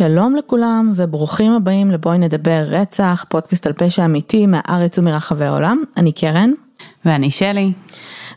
[0.00, 5.82] שלום לכולם וברוכים הבאים לבואי נדבר רצח, פודקאסט על פשע אמיתי מהארץ ומרחבי העולם.
[5.96, 6.52] אני קרן.
[7.04, 7.72] ואני שלי.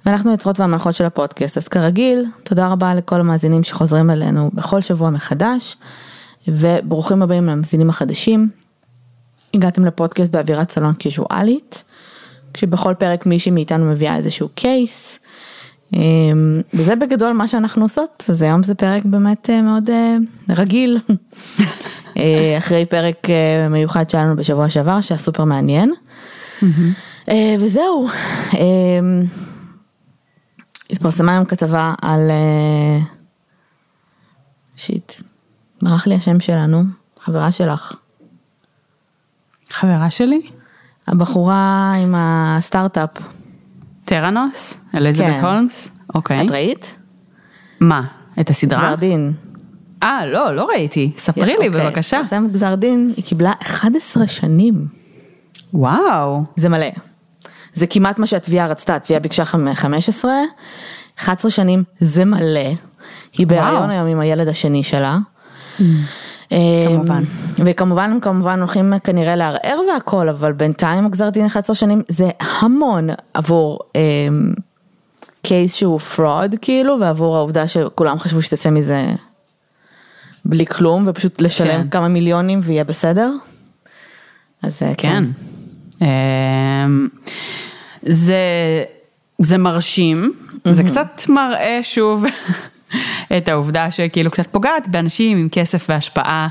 [0.06, 5.10] ואנחנו יוצרות והמנחות של הפודקאסט, אז כרגיל, תודה רבה לכל המאזינים שחוזרים אלינו בכל שבוע
[5.10, 5.78] מחדש,
[6.48, 8.50] וברוכים הבאים למאזינים החדשים.
[9.54, 11.84] הגעתם לפודקאסט באווירת סלון קיזואלית,
[12.54, 15.20] כשבכל פרק מישהי מאיתנו מביאה איזשהו קייס.
[15.94, 20.16] אמ, וזה בגדול מה שאנחנו עושות, אז היום זה פרק באמת אה, מאוד אה,
[20.50, 21.00] רגיל,
[22.18, 23.28] אה, אחרי פרק
[23.70, 25.94] מיוחד שלנו בשבוע שעבר שהיה סופר מעניין.
[27.60, 28.10] וזהו,
[28.54, 29.24] אמ,
[30.90, 32.32] התפרסמה היום כתבה על,
[34.76, 35.14] שיט,
[35.82, 36.84] ברח לי השם שלנו,
[37.20, 37.96] חברה שלך.
[39.70, 40.42] חברה שלי?
[41.08, 43.10] הבחורה עם הסטארט-אפ.
[44.06, 44.78] טראנוס?
[44.96, 45.46] אליזבת כן.
[45.46, 46.00] הולמס?
[46.16, 46.46] אוקיי.
[46.46, 46.96] את ראית?
[47.80, 48.02] מה?
[48.40, 48.80] את הסדרה?
[48.88, 49.34] גזר דין.
[50.04, 51.12] אה, לא, לא ראיתי.
[51.18, 52.18] ספרי לי אוקיי, בבקשה.
[52.18, 54.88] פרסם גזר דין, היא קיבלה 11 שנים.
[55.74, 56.44] וואו.
[56.56, 56.88] זה מלא.
[57.74, 60.32] זה כמעט מה שהתביעה רצתה, התביעה ביקשה 15,
[61.20, 62.70] 11 שנים זה מלא.
[63.38, 65.18] היא בהיריון היום עם הילד השני שלה.
[66.50, 67.24] כמובן.
[67.60, 72.30] אמ, וכמובן הם כמובן הולכים כנראה לערער והכל, אבל בינתיים גזר דין 11 שנים זה
[72.40, 73.80] המון עבור
[75.42, 79.06] case אמ, שהוא fraud כאילו, ועבור העובדה שכולם חשבו שתצא מזה
[80.46, 81.90] בלי כלום, ופשוט לשלם כן.
[81.90, 83.32] כמה מיליונים ויהיה בסדר.
[84.64, 85.24] אז אה, כן.
[86.00, 86.06] כן.
[86.06, 87.08] אמ,
[88.02, 88.36] זה,
[89.40, 90.34] זה מרשים,
[90.70, 92.26] זה קצת מראה שוב
[93.38, 96.48] את העובדה שכאילו קצת פוגעת באנשים עם כסף והשפעה.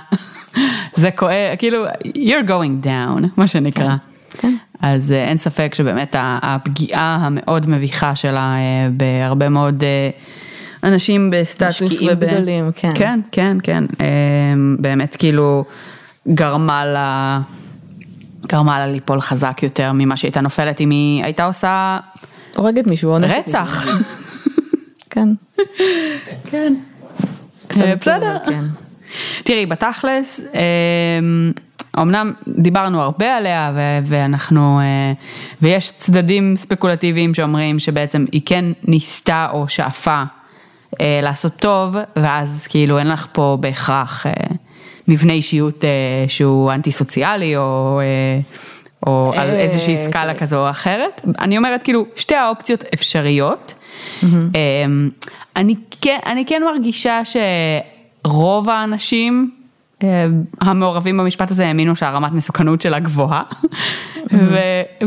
[0.95, 3.89] זה כואב, כאילו, you're going down, מה שנקרא.
[3.89, 3.97] כן.
[4.39, 4.55] כן.
[4.83, 10.11] אז אה, אין ספק שבאמת הפגיעה המאוד מביכה שלה אה, בהרבה מאוד אה,
[10.89, 11.83] אנשים בסטטוס.
[11.83, 12.25] משקיעים וב...
[12.25, 12.91] גדולים, כן.
[12.95, 13.85] כן, כן, כן.
[14.79, 15.65] באמת כאילו
[16.29, 17.41] גרמה לה,
[18.47, 21.99] גרמה לה ליפול חזק יותר ממה שהייתה נופלת אם היא הייתה עושה...
[22.57, 23.87] הורגת מישהו, רצח.
[25.13, 25.29] כן.
[26.51, 26.75] כן.
[27.81, 28.37] אה, בסדר.
[28.47, 28.65] כן.
[29.45, 30.41] תראי, בתכלס,
[31.99, 33.73] אמנם דיברנו הרבה עליה
[34.05, 35.13] ואנחנו, אה,
[35.63, 40.23] ויש צדדים ספקולטיביים שאומרים שבעצם היא כן ניסתה או שאפה
[41.01, 44.27] אה, לעשות טוב, ואז כאילו אין לך פה בהכרח
[45.09, 45.85] מבנה אישיות
[46.29, 48.01] שהוא אנטי סוציאלי או...
[49.07, 51.21] או על איזושהי סקאלה כזו או אחרת.
[51.39, 53.75] אני אומרת כאילו, שתי האופציות אפשריות.
[54.23, 55.11] אמ,
[55.57, 57.21] אני כן, אני כן מרגישה
[58.25, 59.51] שרוב האנשים
[60.03, 60.27] אה,
[60.61, 63.43] המעורבים במשפט הזה האמינו שהרמת מסוכנות שלה גבוהה,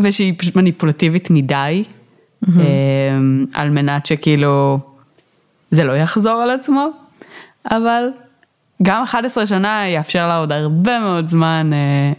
[0.03, 1.83] ושהיא פשוט מניפולטיבית מדי,
[2.47, 4.79] אמ, על מנת שכאילו
[5.71, 6.89] זה לא יחזור על עצמו,
[7.71, 8.03] אבל
[8.83, 12.13] גם 11 שנה יאפשר לה עוד הרבה מאוד זמן, אה,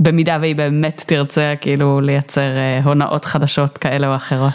[0.00, 4.52] במידה והיא באמת תרצה כאילו לייצר אה, הונאות חדשות כאלה או אחרות.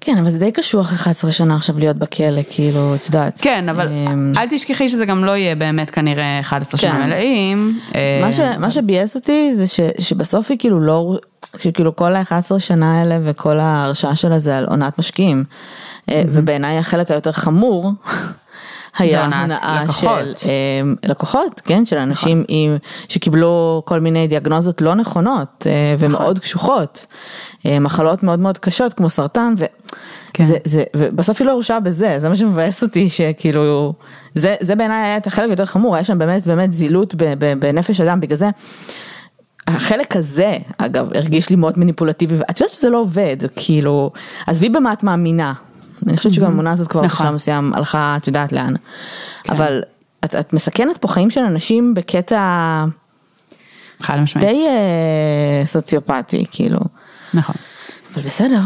[0.00, 3.40] כן, אבל זה די קשוח 11 שנה עכשיו להיות בכלא, כאילו, את יודעת.
[3.42, 7.06] כן, אבל אמ, אל תשכחי שזה גם לא יהיה באמת כנראה 11 שנה כן.
[7.06, 7.78] מלאים.
[8.20, 9.64] מה אה, שביאס אותי זה
[9.98, 11.18] שבסוף היא כאילו לא,
[11.58, 15.44] שכאילו כל ה-11 שנה האלה וכל ההרשעה שלה זה על עונת משקיעים.
[16.10, 17.92] אה, ובעיניי החלק היותר חמור.
[18.98, 20.34] היה הונאה של
[21.04, 22.44] לקוחות, כן, של אנשים נכון.
[22.48, 22.76] עם,
[23.08, 26.38] שקיבלו כל מיני דיאגנוזות לא נכונות אה, ומאוד נכון.
[26.38, 27.06] קשוחות,
[27.64, 29.64] מחלות מאוד מאוד קשות כמו סרטן, ו...
[30.32, 30.44] כן.
[30.44, 33.92] זה, זה, ובסוף היא לא הורשעה בזה, זה מה שמבאס אותי, שכאילו,
[34.34, 37.14] זה, זה בעיניי היה את החלק יותר חמור, היה שם באמת באמת זילות
[37.58, 38.50] בנפש אדם, בגלל זה.
[39.66, 44.10] החלק הזה, אגב, הרגיש לי מאוד מניפולטיבי, ואת יודעת שזה לא עובד, כאילו,
[44.46, 45.52] עזבי במה את מאמינה.
[46.06, 47.34] אני חושבת שגם האמונה הזאת כבר בשלב נכון.
[47.34, 48.74] מסוים הלכה, את יודעת לאן.
[49.44, 49.52] כן.
[49.52, 49.82] אבל
[50.24, 52.84] את, מסכנת פה חיים של אנשים בקטע
[54.40, 56.80] די uh, סוציופטי, כאילו.
[57.34, 57.54] נכון.
[58.14, 58.60] אבל בסדר.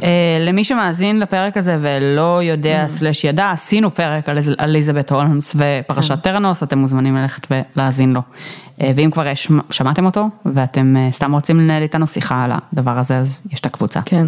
[0.00, 0.04] Uh,
[0.40, 2.88] למי שמאזין לפרק הזה ולא יודע mm.
[2.88, 6.20] סלש ידע, עשינו פרק על אליזבת הולמס ופרשת כן.
[6.20, 8.20] טרנוס, אתם מוזמנים ללכת ולהאזין לו.
[8.20, 9.24] Uh, ואם כבר
[9.70, 14.00] שמעתם אותו ואתם סתם רוצים לנהל איתנו שיחה על הדבר הזה, אז יש את הקבוצה.
[14.04, 14.26] כן.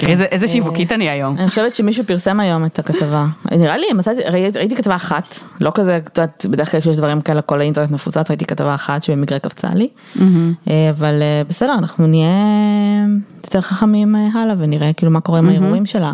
[0.00, 1.36] תראי איזה שיווקית אני היום.
[1.38, 3.26] אני חושבת שמישהו פרסם היום את הכתבה.
[3.52, 3.86] נראה לי,
[4.54, 8.44] ראיתי כתבה אחת, לא כזה, קצת, בדרך כלל כשיש דברים כאלה, כל האינטרנט מפוצץ, ראיתי
[8.44, 9.88] כתבה אחת שבמקרה קפצה לי.
[10.70, 12.28] אה, אבל אה, בסדר, אנחנו נהיה
[13.44, 16.12] יותר חכמים אה, הלאה ונראה כאילו מה קורה עם האירועים שלה.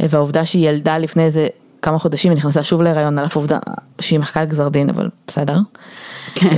[0.00, 1.48] והעובדה שהיא ילדה לפני איזה
[1.82, 3.58] כמה חודשים, היא נכנסה שוב להיריון על אף עובדה
[4.00, 5.58] שהיא מחכה לגזר דין, אבל בסדר.
[6.34, 6.48] כן.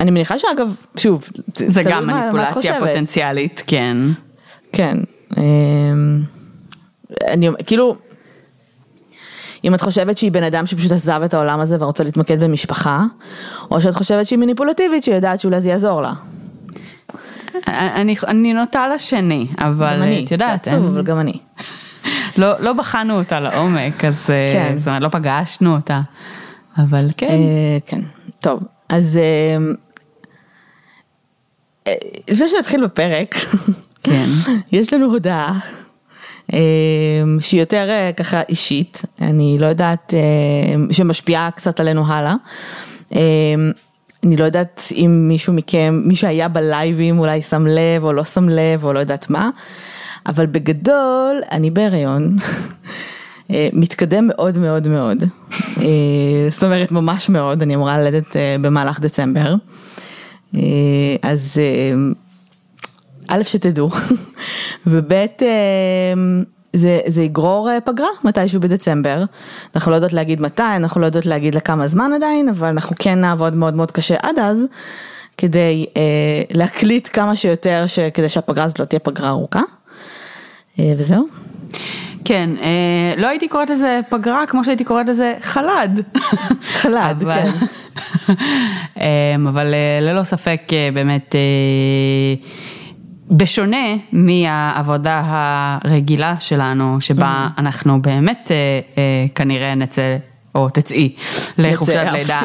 [0.00, 3.96] אני מניחה שאגב, שוב, זה גם מניפולציה פוטנציאלית, כן.
[4.72, 4.98] כן,
[7.28, 7.96] אני כאילו,
[9.64, 13.04] אם את חושבת שהיא בן אדם שפשוט עזב את העולם הזה ורוצה להתמקד במשפחה,
[13.70, 16.12] או שאת חושבת שהיא מניפולטיבית שיודעת שאולי זה יעזור לה.
[17.68, 21.38] אני, אני נוטה לשני, אבל את יודעת, זה עצוב, אבל גם אני.
[22.38, 24.78] לא, לא בחנו אותה לעומק, אז אה, כן.
[24.78, 26.00] זאת אומרת, לא פגשנו אותה,
[26.78, 27.26] אבל כן.
[27.26, 28.00] אה, כן,
[28.40, 29.18] טוב, אז
[31.86, 31.92] אה,
[32.30, 33.34] לפני שנתחיל בפרק,
[34.02, 34.26] כן.
[34.72, 35.58] יש לנו הודעה
[37.40, 40.14] שהיא יותר ככה אישית, אני לא יודעת,
[40.90, 42.34] שמשפיעה קצת עלינו הלאה.
[44.26, 48.48] אני לא יודעת אם מישהו מכם, מי שהיה בלייבים אולי שם לב או לא שם
[48.48, 49.50] לב או לא יודעת מה,
[50.26, 52.36] אבל בגדול אני בהריון,
[53.50, 55.24] אה, מתקדם מאוד מאוד מאוד,
[55.80, 59.54] אה, זאת אומרת ממש מאוד, אני אמורה ללדת אה, במהלך דצמבר,
[61.22, 61.60] אז
[63.32, 63.90] א' שתדעו,
[64.86, 65.12] וב'
[66.72, 69.24] זה, זה יגרור פגרה מתישהו בדצמבר,
[69.74, 73.20] אנחנו לא יודעות להגיד מתי, אנחנו לא יודעות להגיד לכמה זמן עדיין, אבל אנחנו כן
[73.20, 74.64] נעבוד מאוד מאוד קשה עד אז,
[75.38, 76.02] כדי אה,
[76.50, 79.60] להקליט כמה שיותר, ש, כדי שהפגרה הזאת לא תהיה פגרה ארוכה.
[80.78, 81.26] אה, וזהו.
[82.24, 86.00] כן, אה, לא הייתי קוראת לזה פגרה כמו שהייתי קוראת לזה חלד.
[86.62, 87.50] חלד, כן.
[89.00, 90.60] אה, אבל ללא ספק
[90.94, 91.34] באמת,
[93.32, 97.60] בשונה מהעבודה הרגילה שלנו, שבה mm-hmm.
[97.60, 98.50] אנחנו באמת
[99.34, 100.16] כנראה נצא
[100.54, 101.12] או תצאי
[101.58, 102.40] לחופשת לידה,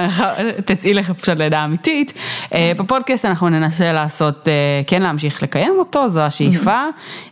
[0.66, 2.12] תצאי לחופשת לידה אמיתית.
[2.54, 4.52] אה, בפודקאסט אנחנו ננסה לעשות, אה,
[4.86, 6.82] כן להמשיך לקיים אותו, זו השאיפה,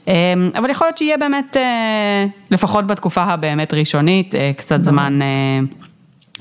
[0.08, 1.56] אה, אבל יכול להיות שיהיה באמת,
[2.50, 5.18] לפחות בתקופה הבאמת ראשונית, קצת זמן.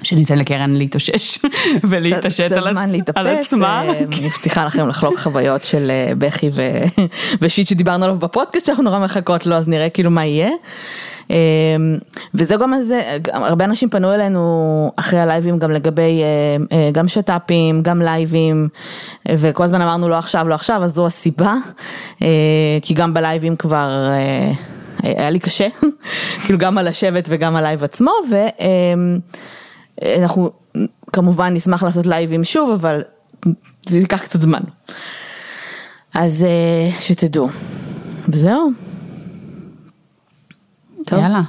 [0.03, 1.39] שניתן לקרן להתאושש
[1.89, 2.77] ולהתעשת על,
[3.15, 3.81] על עצמה.
[3.81, 6.49] אני מבטיחה לכם לחלוק חוויות של בכי
[7.41, 10.49] ושיט שדיברנו עליו בפודקאסט שאנחנו נורא מחכות לו אז נראה כאילו מה יהיה.
[11.29, 11.35] אמ,
[12.33, 17.81] וזה גם איזה, הרבה אנשים פנו אלינו אחרי הלייבים גם לגבי אה, אה, גם שת"פים,
[17.81, 18.67] גם לייבים,
[19.29, 21.55] וכל הזמן אמרנו לא עכשיו, לא עכשיו, אז זו הסיבה,
[22.21, 22.27] אה,
[22.81, 24.09] כי גם בלייבים כבר
[25.03, 25.67] היה לי קשה,
[26.45, 28.11] כאילו גם על לשבת וגם הלייב עצמו,
[30.01, 30.51] ואנחנו
[31.13, 33.01] כמובן נשמח לעשות לייבים שוב, אבל
[33.85, 34.61] זה ייקח קצת זמן.
[36.13, 36.45] אז
[36.99, 37.49] שתדעו.
[38.29, 38.71] וזהו.
[41.05, 41.19] טוב.
[41.19, 41.41] יאללה.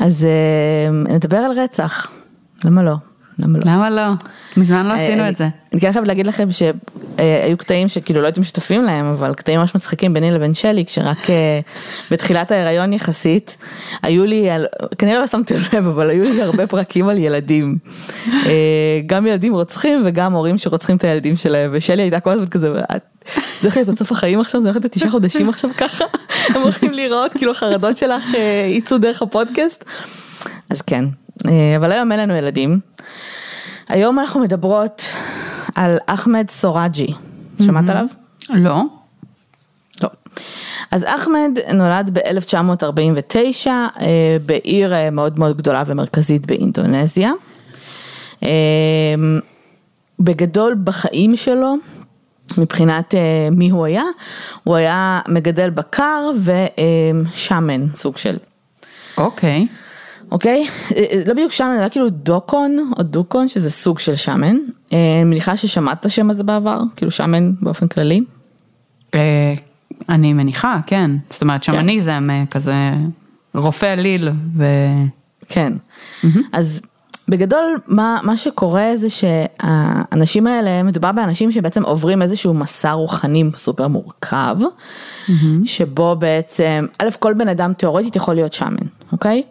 [0.00, 2.10] אז אה, נדבר על רצח,
[2.64, 2.94] למה לא?
[3.42, 3.64] למה לא?
[3.72, 4.12] למה לא?
[4.56, 5.48] מזמן לא עשינו את זה.
[5.72, 9.74] אני כן חייבת להגיד לכם שהיו קטעים שכאילו לא הייתם שותפים להם, אבל קטעים ממש
[9.74, 11.60] מצחיקים ביני לבין שלי, כשרק אה,
[12.10, 13.56] בתחילת ההיריון יחסית,
[14.02, 14.48] היו לי,
[14.98, 17.78] כנראה לא שמתי לב, אבל היו לי הרבה פרקים על ילדים.
[18.28, 22.72] אה, גם ילדים רוצחים וגם הורים שרוצחים את הילדים שלהם, ושלי הייתה כל הזמן כזה,
[22.72, 22.78] זה
[23.62, 26.04] הולך להיות עד סוף החיים עכשיו, זה הולך להיות תשעה חודשים עכשיו ככה,
[26.54, 29.84] הם הולכים לראות, כאילו החרדות שלך אה, יצאו דרך הפודקאסט.
[30.70, 31.04] אז כן,
[31.76, 32.80] אבל היום אין לנו ילדים.
[33.88, 35.02] היום אנחנו מדברות
[35.74, 37.12] על אחמד סוראג'י,
[37.62, 38.06] שמעת עליו?
[38.50, 38.82] לא.
[40.02, 40.08] לא.
[40.90, 47.32] אז אחמד נולד ב-1949 אה, בעיר אה, מאוד מאוד גדולה ומרכזית באינדונזיה.
[48.42, 48.48] אה,
[50.20, 51.74] בגדול בחיים שלו,
[52.58, 53.14] מבחינת
[53.52, 54.04] מי הוא היה,
[54.64, 58.36] הוא היה מגדל בקר ושמן, סוג של.
[59.18, 59.66] אוקיי.
[59.70, 59.81] Okay.
[60.32, 60.66] אוקיי?
[60.96, 64.56] אה, אה, לא בדיוק שמן, זה היה כאילו דוקון או דוקון, שזה סוג של שמן.
[64.92, 68.24] אה, אני מניחה ששמעת את השם הזה בעבר, כאילו שמן באופן כללי.
[70.08, 71.10] אני מניחה, כן.
[71.30, 71.72] זאת אומרת, כן.
[71.72, 72.74] שמניזם כזה
[73.54, 74.64] רופא ליל ו...
[75.48, 75.72] כן.
[76.52, 76.80] אז
[77.28, 83.88] בגדול, מה, מה שקורה זה שהאנשים האלה, מדובר באנשים שבעצם עוברים איזשהו מסע רוחני סופר
[83.88, 84.56] מורכב,
[85.64, 89.42] שבו בעצם, א', כל בן אדם תיאורטית יכול להיות שמן, אוקיי?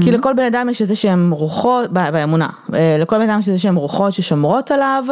[0.00, 3.58] כי לכל בן אדם יש איזה שהם רוחות, באמונה, אה, לכל בן אדם יש איזה
[3.58, 5.04] שהם רוחות ששומרות עליו,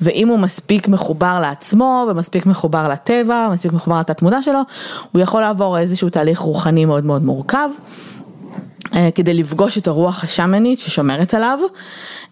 [0.00, 4.60] ואם הוא מספיק מחובר לעצמו, ומספיק מחובר לטבע, מספיק מחובר לתת מודע שלו,
[5.12, 7.70] הוא יכול לעבור איזשהו תהליך רוחני מאוד מאוד מורכב.
[8.94, 11.58] אה, כדי לפגוש את הרוח השמנית ששומרת עליו,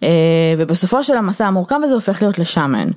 [0.03, 0.09] אה,
[0.57, 2.87] ובסופו של המסע המורכב הזה הופך להיות לשמן.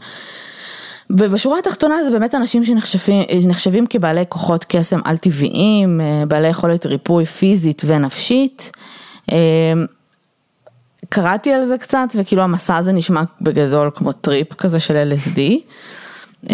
[1.19, 7.25] ובשורה התחתונה זה באמת אנשים שנחשבים כבעלי כוחות קסם על טבעיים, אה, בעלי יכולת ריפוי
[7.25, 8.71] פיזית ונפשית.
[9.33, 9.37] אה,
[11.09, 15.39] קראתי על זה קצת וכאילו המסע הזה נשמע בגדול כמו טריפ כזה של LSD.
[16.47, 16.53] Mm-hmm.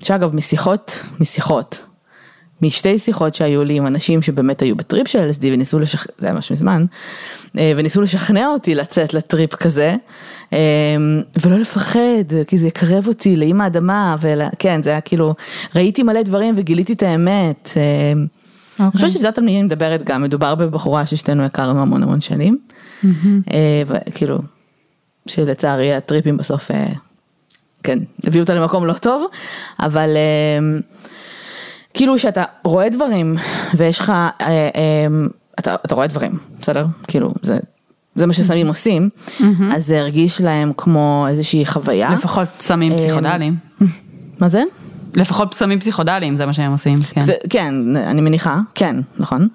[0.00, 1.78] שאגב משיחות, משיחות,
[2.62, 6.34] משתי שיחות שהיו לי עם אנשים שבאמת היו בטריפ של LSD וניסו לשכנע, זה היה
[6.34, 6.84] ממש מזמן,
[7.54, 9.94] וניסו לשכנע אותי לצאת לטריפ כזה,
[10.52, 10.58] אמ,
[11.44, 15.34] ולא לפחד, כי זה יקרב אותי לאימא האדמה, וכן, זה היה כאילו,
[15.76, 17.70] ראיתי מלא דברים וגיליתי את האמת.
[17.76, 18.26] אמ,
[18.80, 22.58] אני חושבת ששיטת תלמידים מדברת גם, מדובר בבחורה ששתינו הכרנו המון המון שנים.
[23.86, 24.38] וכאילו,
[25.26, 26.70] שלצערי הטריפים בסוף,
[27.82, 29.26] כן, הביאו אותה למקום לא טוב,
[29.80, 30.16] אבל
[31.94, 33.36] כאילו שאתה רואה דברים
[33.76, 34.12] ויש לך,
[35.58, 36.86] אתה, אתה רואה דברים, בסדר?
[37.06, 37.58] כאילו, זה
[38.14, 39.08] זה מה שסמים עושים,
[39.72, 42.10] אז זה הרגיש להם כמו איזושהי חוויה.
[42.12, 43.56] לפחות סמים פסיכודליים.
[44.40, 44.62] מה זה?
[45.14, 46.98] לפחות סמים פסיכודליים זה מה שהם עושים.
[47.10, 49.48] כן, זה, כן אני מניחה, כן, נכון.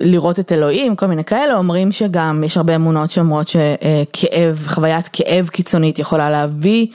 [0.00, 5.48] לראות את אלוהים, כל מיני כאלה, אומרים שגם יש הרבה אמונות שאומרות שכאב, חוויית כאב
[5.48, 6.86] קיצונית יכולה להביא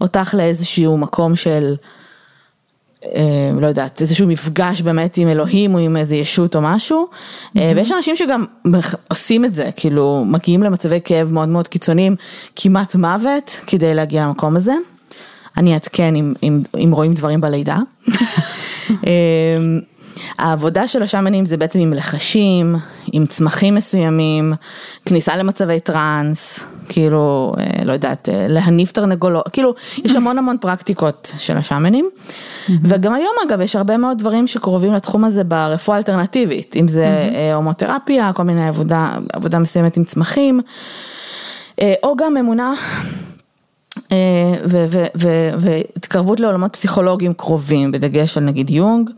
[0.00, 1.74] אותך לאיזשהו מקום של...
[3.60, 7.60] לא יודעת, איזשהו מפגש באמת עם אלוהים או עם איזה ישות או משהו, mm-hmm.
[7.76, 8.44] ויש אנשים שגם
[9.08, 12.16] עושים את זה, כאילו מגיעים למצבי כאב מאוד מאוד קיצוניים,
[12.56, 14.74] כמעט מוות, כדי להגיע למקום הזה.
[15.56, 17.78] אני אעדכן אם, אם, אם רואים דברים בלידה.
[20.38, 22.76] העבודה של השמנים זה בעצם עם לחשים,
[23.12, 24.52] עם צמחים מסוימים,
[25.04, 29.74] כניסה למצבי טראנס, כאילו, אה, לא יודעת, אה, להניף תרנגולות, כאילו,
[30.04, 32.10] יש המון המון פרקטיקות של השמנים.
[32.84, 37.54] וגם היום אגב, יש הרבה מאוד דברים שקרובים לתחום הזה ברפואה אלטרנטיבית, אם זה אה,
[37.54, 40.60] הומותרפיה, כל מיני עבודה, עבודה מסוימת עם צמחים,
[42.02, 42.74] או גם אמונה
[45.58, 49.10] והתקרבות לעולמות פסיכולוגיים קרובים, בדגש על נגיד יונג.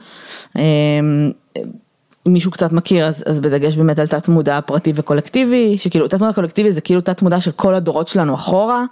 [2.27, 6.21] אם מישהו קצת מכיר אז, אז בדגש באמת על תת מודע פרטי וקולקטיבי, שכאילו תת
[6.21, 8.85] מודע קולקטיבי זה כאילו תת מודע של כל הדורות שלנו אחורה,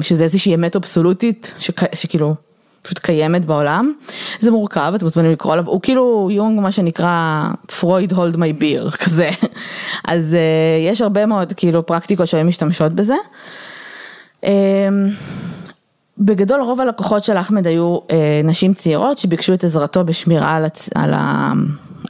[0.00, 2.34] שזה איזושהי אמת אבסולוטית שכ, שכאילו
[2.82, 3.92] פשוט קיימת בעולם,
[4.40, 7.42] זה מורכב, אתם מוזמנים לקרוא עליו, הוא כאילו יונג מה שנקרא
[7.80, 9.30] פרויד הולד מי ביר כזה,
[10.04, 10.36] אז
[10.90, 13.16] יש הרבה מאוד כאילו פרקטיקות שהיום משתמשות בזה.
[16.18, 17.98] בגדול רוב הלקוחות של אחמד היו
[18.44, 20.90] נשים צעירות שביקשו את עזרתו בשמירה על, הצ...
[20.94, 21.52] על, ה...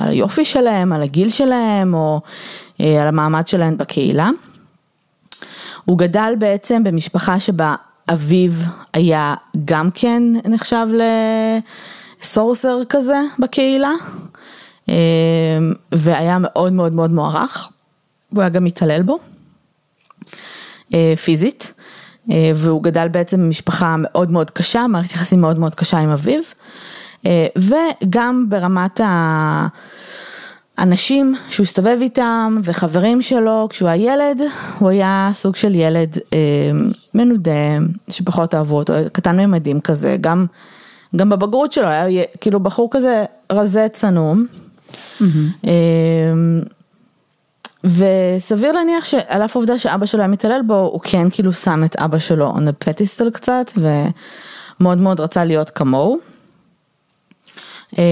[0.00, 2.20] על היופי שלהם, על הגיל שלהם או
[2.78, 4.30] על המעמד שלהם בקהילה.
[5.84, 7.74] הוא גדל בעצם במשפחה שבה
[8.12, 8.52] אביו
[8.92, 10.86] היה גם כן נחשב
[12.20, 13.92] לסורסר כזה בקהילה
[15.92, 17.68] והיה מאוד מאוד מאוד מוערך
[18.32, 19.18] והוא היה גם מתעלל בו
[21.24, 21.72] פיזית.
[22.54, 26.40] והוא גדל בעצם במשפחה מאוד מאוד קשה, מערכת יחסים מאוד מאוד קשה עם אביו,
[27.56, 29.00] וגם ברמת
[30.78, 34.40] האנשים שהוא הסתובב איתם וחברים שלו, כשהוא היה ילד,
[34.78, 36.18] הוא היה סוג של ילד
[37.14, 37.50] מנודה,
[38.10, 40.46] שפחות אהבו אותו, קטן ממדים כזה, גם,
[41.16, 44.46] גם בבגרות שלו היה כאילו בחור כזה רזה צנום.
[45.20, 45.24] Mm-hmm.
[47.86, 51.96] וסביר להניח שעל אף העובדה שאבא שלו היה מתעלל בו, הוא כן כאילו שם את
[51.96, 56.18] אבא שלו on a pedestal קצת, ומאוד מאוד רצה להיות כמוהו.
[57.98, 58.04] אמ,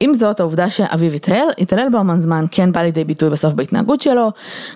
[0.00, 4.30] עם זאת, העובדה שאביו התעלל, התעלל בהמון זמן כן בא לידי ביטוי בסוף בהתנהגות שלו.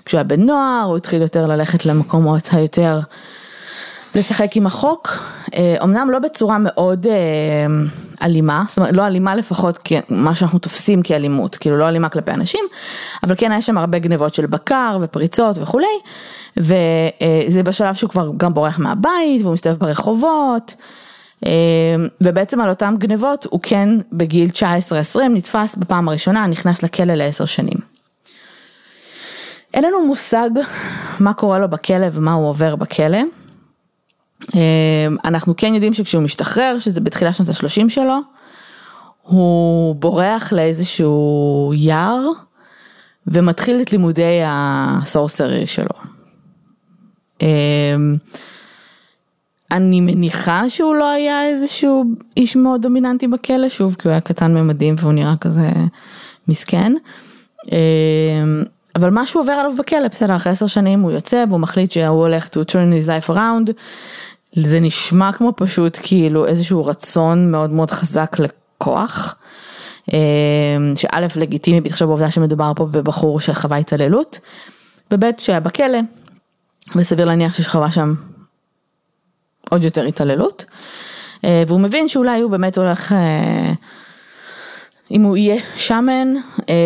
[0.05, 2.99] כשהוא היה בן נוער, הוא התחיל יותר ללכת למקומות היותר
[4.15, 5.17] לשחק עם החוק,
[5.83, 7.07] אמנם לא בצורה מאוד
[8.21, 12.63] אלימה, זאת אומרת לא אלימה לפחות מה שאנחנו תופסים כאלימות, כאילו לא אלימה כלפי אנשים,
[13.23, 15.85] אבל כן היה שם הרבה גנבות של בקר ופריצות וכולי,
[16.57, 20.75] וזה בשלב שהוא כבר גם בורח מהבית והוא מסתובב ברחובות,
[22.21, 24.49] ובעצם על אותם גנבות הוא כן בגיל
[25.15, 27.77] 19-20 נתפס בפעם הראשונה, נכנס לכלא לעשר שנים.
[29.73, 30.49] אין לנו מושג
[31.19, 33.19] מה קורה לו בכלא ומה הוא עובר בכלא.
[35.25, 38.19] אנחנו כן יודעים שכשהוא משתחרר, שזה בתחילת שנות ה-30 שלו,
[39.21, 42.27] הוא בורח לאיזשהו יער
[43.27, 45.95] ומתחיל את לימודי הסורסרי שלו.
[49.71, 52.05] אני מניחה שהוא לא היה איזשהו
[52.37, 55.69] איש מאוד דומיננטי בכלא, שוב, כי הוא היה קטן ממדים והוא נראה כזה
[56.47, 56.93] מסכן.
[58.95, 62.47] אבל משהו עובר עליו בכלא, בסדר, אחרי עשר שנים הוא יוצא והוא מחליט שהוא הולך
[62.47, 63.71] to turn his life around.
[64.55, 69.35] זה נשמע כמו פשוט כאילו איזשהו רצון מאוד מאוד חזק לכוח.
[70.95, 74.39] שא' לגיטימי בהתחשב בעובדה שמדובר פה בבחור שחווה התעללות.
[75.11, 75.99] וב' שהיה בכלא,
[76.95, 78.13] וסביר להניח שחווה שם
[79.69, 80.65] עוד יותר התעללות.
[81.43, 83.15] והוא מבין שאולי הוא באמת הולך...
[85.11, 86.27] אם הוא יהיה שמן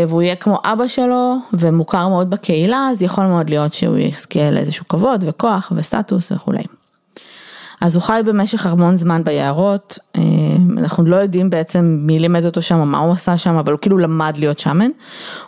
[0.07, 4.87] והוא יהיה כמו אבא שלו ומוכר מאוד בקהילה אז יכול מאוד להיות שהוא יזכה לאיזשהו
[4.87, 6.63] כבוד וכוח וסטטוס וכולי.
[7.81, 9.99] אז הוא חי במשך המון זמן ביערות,
[10.77, 13.97] אנחנו לא יודעים בעצם מי לימד אותו שם מה הוא עשה שם אבל הוא כאילו
[13.97, 14.89] למד להיות שמן.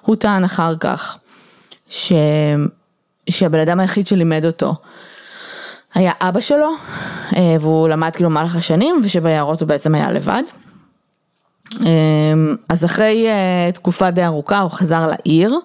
[0.01, 1.17] הוא טען אחר כך
[1.89, 2.13] ש...
[3.29, 4.75] שהבן אדם היחיד שלימד אותו
[5.93, 6.69] היה אבא שלו
[7.59, 10.43] והוא למד כאילו מהלך השנים ושביערות הוא בעצם היה לבד.
[11.79, 15.55] אמ, אז אחרי אה, תקופה די ארוכה הוא חזר לעיר,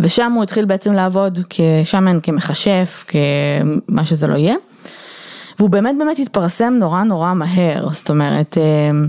[0.00, 4.54] ושם הוא התחיל בעצם לעבוד כשמן, כמכשף, כמה שזה לא יהיה.
[5.60, 9.08] והוא באמת באמת התפרסם נורא נורא מהר, זאת אומרת, אמ,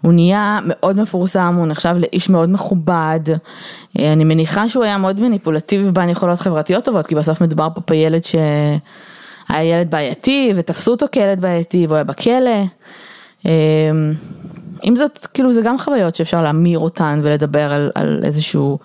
[0.00, 3.20] הוא נהיה מאוד מפורסם, הוא נחשב לאיש מאוד מכובד,
[3.98, 7.80] אה, אני מניחה שהוא היה מאוד מניפולטיבי בעל יכולות חברתיות טובות, כי בסוף מדובר פה
[7.88, 12.62] בילד שהיה ילד בעייתי, ותפסו אותו כילד בעייתי, והוא היה בכלא.
[13.44, 13.50] אמ,
[14.82, 18.78] עם זאת, כאילו זה גם חוויות שאפשר להמיר אותן ולדבר על, על איזשהו,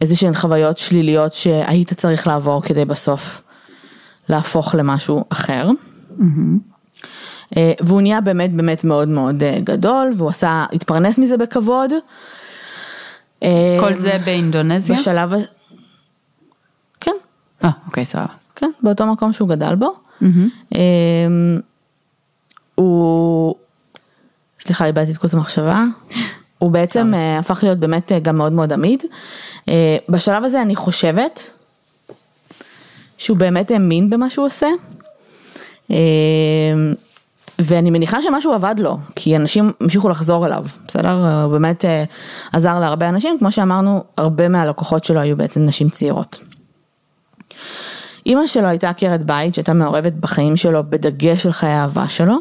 [0.00, 3.42] איזה שהן חוויות שליליות שהיית צריך לעבור כדי בסוף
[4.30, 5.70] להפוך למשהו אחר.
[6.18, 6.70] Mm-hmm.
[7.80, 11.90] והוא נהיה באמת באמת מאוד מאוד אה, גדול והוא עשה, התפרנס מזה בכבוד.
[13.42, 14.96] אה, כל זה באינדונזיה?
[14.96, 15.32] בשלב,
[17.00, 17.16] כן.
[17.64, 18.26] אה, אוקיי, סבבה.
[18.56, 19.94] כן, באותו מקום שהוא גדל בו.
[20.22, 20.76] Mm-hmm.
[22.74, 23.54] הוא,
[24.60, 25.84] סליחה, איבדתי את כל המחשבה.
[26.58, 29.02] הוא בעצם הפך להיות באמת גם מאוד מאוד עמיד.
[30.08, 31.50] בשלב הזה אני חושבת
[33.20, 34.68] שהוא באמת האמין במה שהוא עושה.
[35.90, 35.96] אמ,
[37.58, 41.42] ואני מניחה שמשהו עבד לו, כי אנשים המשיכו לחזור אליו, בסדר?
[41.44, 42.04] הוא באמת אה,
[42.52, 46.40] עזר להרבה אנשים, כמו שאמרנו, הרבה מהלקוחות שלו היו בעצם נשים צעירות.
[48.26, 52.34] אימא שלו הייתה עקרת בית שהייתה מעורבת בחיים שלו בדגש על חיי האהבה שלו.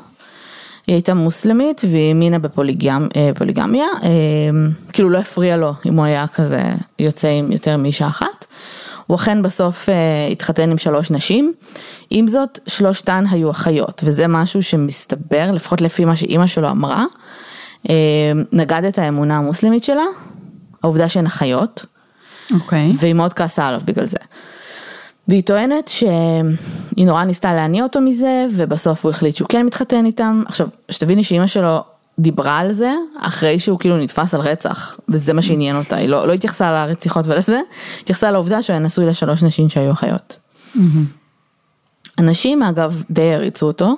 [0.87, 4.09] היא הייתה מוסלמית והיא האמינה בפוליגמיה, אה,
[4.49, 6.63] אמ, כאילו לא הפריע לו אם הוא היה כזה
[6.99, 8.45] יוצא עם יותר מאישה אחת.
[9.09, 11.53] הוא אכן בסוף אה, התחתן עם שלוש נשים,
[12.09, 17.05] עם זאת שלושתן היו אחיות, וזה משהו שמסתבר, לפחות לפי מה שאימא שלו אמרה,
[17.89, 17.95] אה,
[18.51, 20.03] נגד את האמונה המוסלמית שלה,
[20.83, 22.53] העובדה שהן אחיות, okay.
[22.53, 22.91] אוקיי.
[22.95, 24.17] והיא מאוד כעסה עליו בגלל זה.
[25.27, 30.43] והיא טוענת שהיא נורא ניסתה להניע אותו מזה, ובסוף הוא החליט שהוא כן מתחתן איתם.
[30.47, 31.83] עכשיו, שתביני שאימא שלו
[32.19, 36.27] דיברה על זה אחרי שהוא כאילו נתפס על רצח, וזה מה שעניין אותה, היא לא,
[36.27, 37.59] לא התייחסה לרציחות ולזה,
[38.01, 40.37] התייחסה לעובדה שהוא היה נשוי לשלוש נשים שהיו אחיות.
[42.19, 43.95] אנשים אגב די הריצו אותו,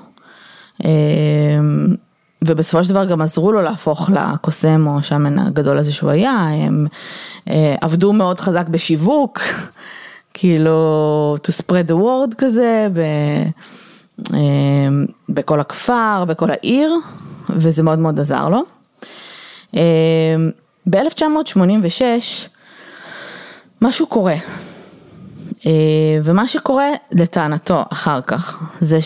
[0.83, 1.95] אמ,
[2.41, 6.87] ובסופו של דבר גם עזרו לו להפוך לקוסם או השמן הגדול הזה שהוא היה, הם
[7.49, 9.39] אה, עבדו מאוד חזק בשיווק,
[10.33, 12.99] כאילו to spread the word כזה, ב,
[14.33, 16.91] אמ, בכל הכפר, בכל העיר.
[17.49, 18.63] וזה מאוד מאוד עזר לו.
[19.73, 19.79] אמ,
[20.89, 22.01] ב-1986
[23.81, 24.35] משהו קורה,
[25.65, 25.71] אה,
[26.23, 28.99] ומה שקורה לטענתו אחר כך זה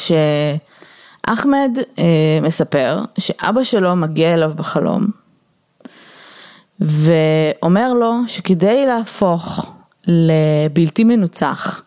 [1.26, 5.08] שאחמד אה, מספר שאבא שלו מגיע אליו בחלום
[6.80, 9.72] ואומר לו שכדי להפוך
[10.08, 11.82] לבלתי מנוצח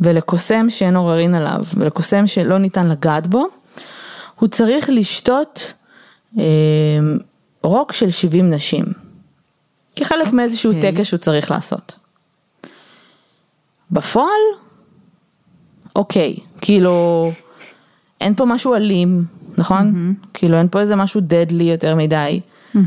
[0.00, 3.46] ולקוסם שאין עוררין עליו ולקוסם שלא ניתן לגעת בו,
[4.38, 5.72] הוא צריך לשתות
[7.62, 8.84] רוק של 70 נשים,
[9.96, 10.32] כחלק okay.
[10.32, 10.92] מאיזשהו אוקיי.
[10.92, 11.94] טקס שהוא צריך לעשות.
[13.90, 14.40] בפועל,
[15.96, 17.30] אוקיי, כאילו,
[18.20, 19.24] אין פה משהו אלים,
[19.58, 19.92] נכון?
[19.92, 20.26] Mm-hmm.
[20.34, 22.40] כאילו אין פה איזה משהו דדלי יותר מדי.
[22.74, 22.78] Mm-hmm.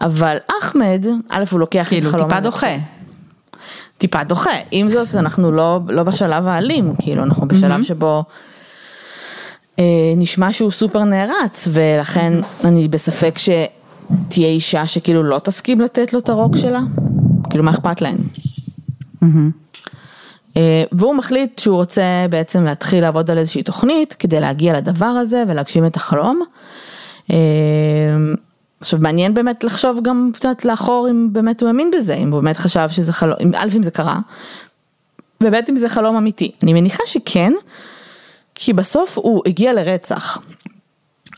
[0.00, 2.40] אבל אחמד, א' הוא לוקח כאילו, את החלום הזה.
[2.40, 2.86] כאילו טיפה דוחה.
[3.98, 7.84] טיפה דוחה, עם זאת אנחנו לא, לא בשלב האלים, כאילו אנחנו בשלב mm-hmm.
[7.84, 8.24] שבו
[10.16, 12.32] נשמע שהוא סופר נערץ ולכן
[12.64, 16.80] אני בספק שתהיה אישה שכאילו לא תסכים לתת לו את הרוק שלה,
[17.50, 18.16] כאילו מה אכפת להן.
[20.56, 25.44] אה, והוא מחליט שהוא רוצה בעצם להתחיל לעבוד על איזושהי תוכנית כדי להגיע לדבר הזה
[25.48, 26.42] ולהגשים את החלום.
[27.30, 27.36] אה,
[28.80, 32.56] עכשיו מעניין באמת לחשוב גם קצת לאחור אם באמת הוא האמין בזה, אם הוא באמת
[32.56, 34.18] חשב שזה חלום, א' אם זה קרה,
[35.40, 36.50] באמת אם זה חלום אמיתי.
[36.62, 37.52] אני מניחה שכן,
[38.54, 40.38] כי בסוף הוא הגיע לרצח.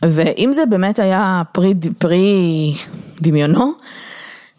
[0.04, 2.74] ואם זה באמת היה פרי, פרי
[3.20, 3.72] דמיונו,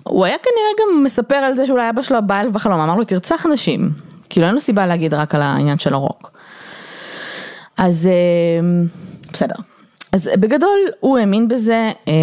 [0.04, 3.04] הוא היה כנראה גם מספר על זה שאולי אבא שלו בא אליו בחלום, אמר לו
[3.04, 3.92] תרצח נשים.
[4.30, 6.32] כאילו אין לו סיבה להגיד רק על העניין של הרוק.
[7.78, 8.86] אז אה,
[9.34, 9.56] בסדר.
[10.12, 12.14] אז בגדול הוא האמין בזה, אה,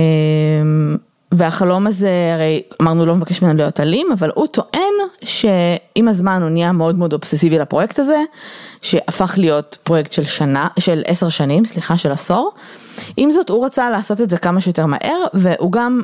[1.33, 6.51] והחלום הזה, הרי אמרנו לא מבקש ממנו להיות אלים, אבל הוא טוען שעם הזמן הוא
[6.51, 8.23] נהיה מאוד מאוד אובססיבי לפרויקט הזה,
[8.83, 12.53] שהפך להיות פרויקט של שנה, של עשר שנים, סליחה, של עשור.
[13.16, 16.03] עם זאת הוא רצה לעשות את זה כמה שיותר מהר, והוא גם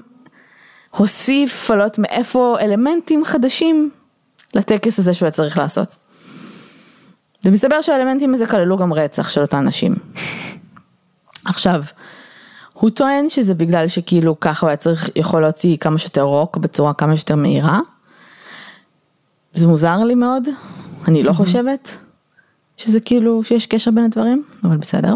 [0.97, 3.91] הוסיף, לא יודעת מאיפה, אלמנטים חדשים
[4.55, 5.97] לטקס הזה שהוא היה צריך לעשות.
[7.45, 9.95] ומסתבר שהאלמנטים הזה כללו גם רצח של אותן נשים.
[11.45, 11.83] עכשיו,
[12.81, 16.95] הוא טוען שזה בגלל שכאילו ככה הוא היה צריך, יכול להוציא כמה שיותר רוק בצורה
[16.95, 17.81] כמה שיותר מהירה.
[19.53, 20.49] זה מוזר לי מאוד,
[21.09, 21.97] אני לא חושבת
[22.77, 25.14] שזה כאילו, שיש קשר בין הדברים, אבל בסדר.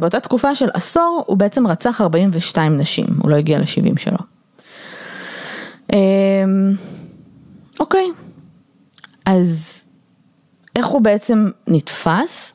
[0.00, 4.18] באותה תקופה של עשור הוא בעצם רצח 42 נשים, הוא לא הגיע ל-70 שלו.
[5.92, 5.98] אמ,
[7.80, 8.10] אוקיי,
[9.26, 9.82] אז
[10.76, 12.52] איך הוא בעצם נתפס?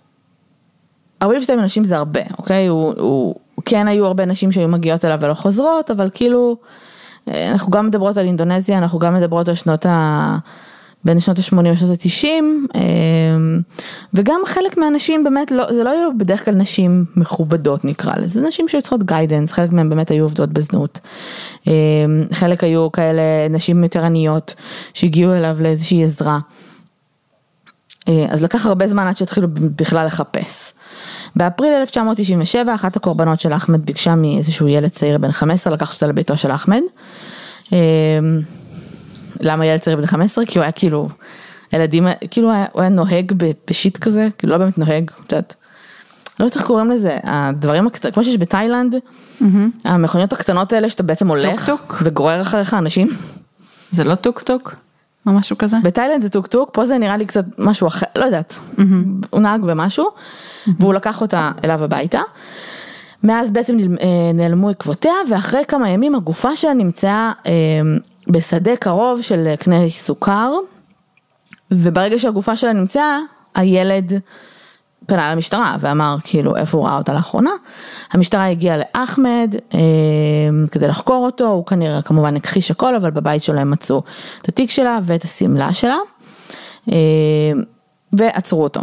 [1.22, 2.68] 42 נשים זה הרבה, אוקיי?
[2.68, 6.58] הוא, הוא, כן היו הרבה נשים שהיו מגיעות אליו ולא חוזרות, אבל כאילו,
[7.28, 10.38] אה, אנחנו גם מדברות על אינדונזיה, אנחנו גם מדברות על שנות ה...
[11.06, 12.28] בין שנות ה-80 לשנות ה-90,
[12.76, 12.82] אה,
[14.14, 18.48] וגם חלק מהנשים באמת, לא, זה לא היו בדרך כלל נשים מכובדות נקרא לזה, זה
[18.48, 21.00] נשים שהיו צריכות guidance, חלק מהן באמת היו עובדות בזנות.
[21.68, 21.74] אה,
[22.32, 24.56] חלק היו כאלה נשים יותר עניות
[24.94, 26.40] שהגיעו אליו לאיזושהי עזרה.
[28.30, 30.74] אז לקח הרבה זמן עד שהתחילו בכלל לחפש.
[31.36, 36.38] באפריל 1997 אחת הקורבנות של אחמד ביקשה מאיזשהו ילד צעיר בן 15 לקחת אותה לביתו
[36.38, 36.82] של אחמד.
[37.72, 37.78] אמ,
[39.40, 40.46] למה ילד צעיר בן 15?
[40.46, 41.08] כי הוא היה כאילו,
[41.74, 43.34] ילדים, כאילו הוא היה נוהג
[43.70, 45.56] בשיט כזה, כאילו לא באמת נוהג, את יודעת.
[46.40, 48.96] לא יודעת איך קוראים לזה, הדברים הקטנים, כמו שיש בתאילנד,
[49.84, 53.08] המכוניות הקטנות האלה שאתה בעצם הולך וגורר אחריך אנשים.
[53.92, 54.76] זה לא טוק טוק?
[55.28, 55.78] או משהו כזה?
[55.84, 58.60] בתאילנד זה טוק טוק, פה זה נראה לי קצת משהו אחר, לא יודעת,
[59.30, 60.10] הוא נהג במשהו,
[60.80, 62.22] והוא לקח אותה אליו הביתה.
[63.24, 67.52] מאז בעצם אה, נעלמו עקבותיה, ואחרי כמה ימים הגופה שלה נמצאה אה,
[68.28, 70.54] בשדה קרוב של קנה סוכר,
[71.72, 73.20] וברגע שהגופה שלה נמצאה,
[73.56, 74.14] הילד
[75.08, 77.50] פנה למשטרה ואמר כאילו איפה הוא ראה אותה לאחרונה.
[78.12, 79.80] המשטרה הגיעה לאחמד אה,
[80.72, 84.04] כדי לחקור אותו, הוא כנראה כמובן הכחיש הכל, אבל בבית שלו הם מצאו
[84.42, 85.98] את התיק שלה ואת השמלה שלה,
[86.92, 86.96] אה,
[88.14, 88.82] ועצרו אותו.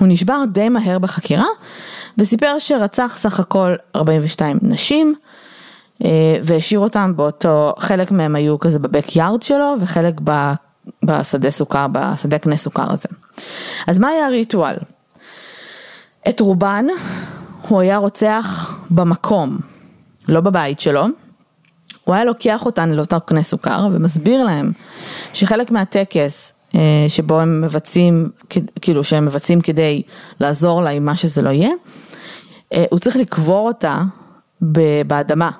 [0.00, 1.46] הוא נשבר די מהר בחקירה,
[2.18, 5.14] וסיפר שרצח סך הכל 42 נשים,
[6.04, 10.20] אה, והשאיר אותם באותו, חלק מהם היו כזה בבק יארד שלו, וחלק
[11.04, 13.08] בשדה סוכר, בשדה קנה סוכר הזה.
[13.86, 14.76] אז מה היה הריטואל?
[16.28, 16.86] את רובן
[17.68, 19.58] הוא היה רוצח במקום,
[20.28, 21.06] לא בבית שלו.
[22.04, 24.72] הוא היה לוקח אותן לאותו קנה סוכר ומסביר להם
[25.32, 28.30] שחלק מהטקס אה, שבו הם מבצעים,
[28.80, 30.02] כאילו שהם מבצעים כדי
[30.40, 31.70] לעזור לה עם מה שזה לא יהיה,
[32.72, 34.02] אה, הוא צריך לקבור אותה
[35.06, 35.50] באדמה.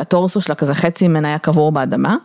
[0.00, 2.16] הטורסו שלה כזה חצי ממנה היה קבור באדמה.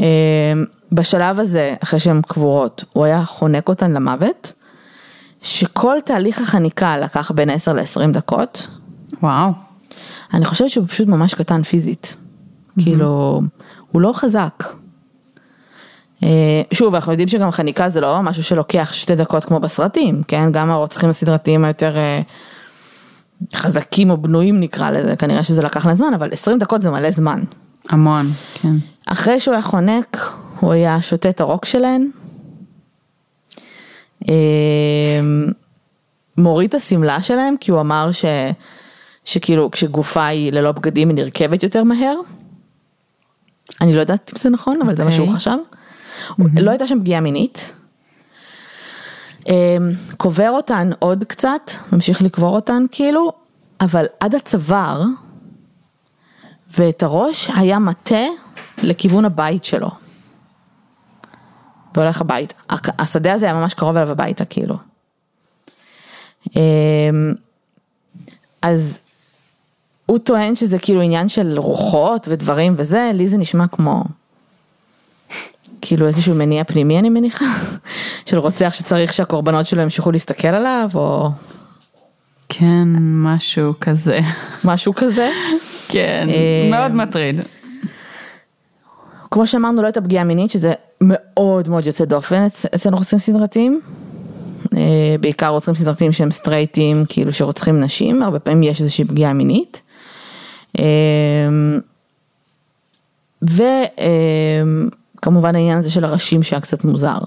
[0.00, 0.52] אה,
[0.92, 4.52] בשלב הזה, אחרי שהן קבורות, הוא היה חונק אותן למוות.
[5.44, 8.68] שכל תהליך החניקה לקח בין 10 ל-20 דקות.
[9.22, 9.52] וואו.
[10.34, 12.16] אני חושבת שהוא פשוט ממש קטן פיזית.
[12.16, 12.82] Mm-hmm.
[12.82, 13.42] כאילו,
[13.92, 14.64] הוא לא חזק.
[16.22, 20.52] אה, שוב, אנחנו יודעים שגם חניקה זה לא משהו שלוקח שתי דקות כמו בסרטים, כן?
[20.52, 22.20] גם הרוצחים הסדרתיים היותר אה,
[23.54, 27.10] חזקים או בנויים נקרא לזה, כנראה שזה לקח להם זמן, אבל 20 דקות זה מלא
[27.10, 27.42] זמן.
[27.88, 28.74] המון, כן.
[29.06, 32.23] אחרי שהוא היה חונק, הוא היה שותה את הרוק שלהן, אמ,
[36.38, 38.24] מוריד את השמלה שלהם כי הוא אמר ש,
[39.24, 42.16] שכאילו כשגופה היא ללא בגדים היא נרכבת יותר מהר.
[43.80, 44.96] אני לא יודעת אם זה נכון אבל okay.
[44.96, 45.36] זה מה שהוא אוקיי.
[45.36, 45.56] חשב.
[46.30, 46.60] Mm-hmm.
[46.60, 47.72] לא הייתה שם פגיעה מינית.
[49.48, 49.52] אמ,
[50.16, 53.32] קובר אותן עוד קצת, ממשיך לקבור אותן כאילו,
[53.80, 55.02] אבל עד הצוואר
[56.78, 58.24] ואת הראש היה מטה
[58.82, 59.90] לכיוון הבית שלו.
[61.94, 62.54] והולך הביתה.
[62.98, 64.76] השדה הזה היה ממש קרוב אליו הביתה כאילו.
[66.56, 67.34] אמ,
[68.62, 68.98] אז
[70.06, 74.04] הוא טוען שזה כאילו עניין של רוחות ודברים וזה, לי זה נשמע כמו
[75.80, 77.44] כאילו איזשהו מניע פנימי אני מניחה,
[78.28, 81.30] של רוצח שצריך שהקורבנות שלו ימשיכו להסתכל עליו או...
[82.48, 84.20] כן, משהו כזה.
[84.64, 85.30] משהו כזה?
[85.92, 87.40] כן, אמ, מאוד מטריד.
[89.34, 93.80] כמו שאמרנו, לא הייתה פגיעה מינית, שזה מאוד מאוד יוצא דופן אצלנו רוצחים סדרתיים.
[94.76, 99.82] אה, בעיקר רוצחים סדרתיים שהם סטרייטים, כאילו שרוצחים נשים, הרבה פעמים יש איזושהי פגיעה מינית.
[100.78, 100.84] אה,
[103.42, 107.18] וכמובן העניין הזה של הראשים שהיה קצת מוזר.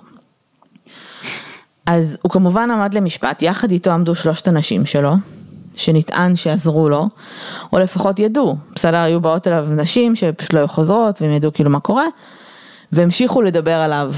[1.86, 5.14] אז הוא כמובן עמד למשפט, יחד איתו עמדו שלושת הנשים שלו,
[5.78, 7.08] שנטען שעזרו לו,
[7.74, 11.70] או לפחות ידעו, בסדר, היו באות אליו נשים שפשוט לא היו חוזרות והם ידעו כאילו
[11.70, 12.06] מה קורה,
[12.92, 14.12] והמשיכו לדבר עליו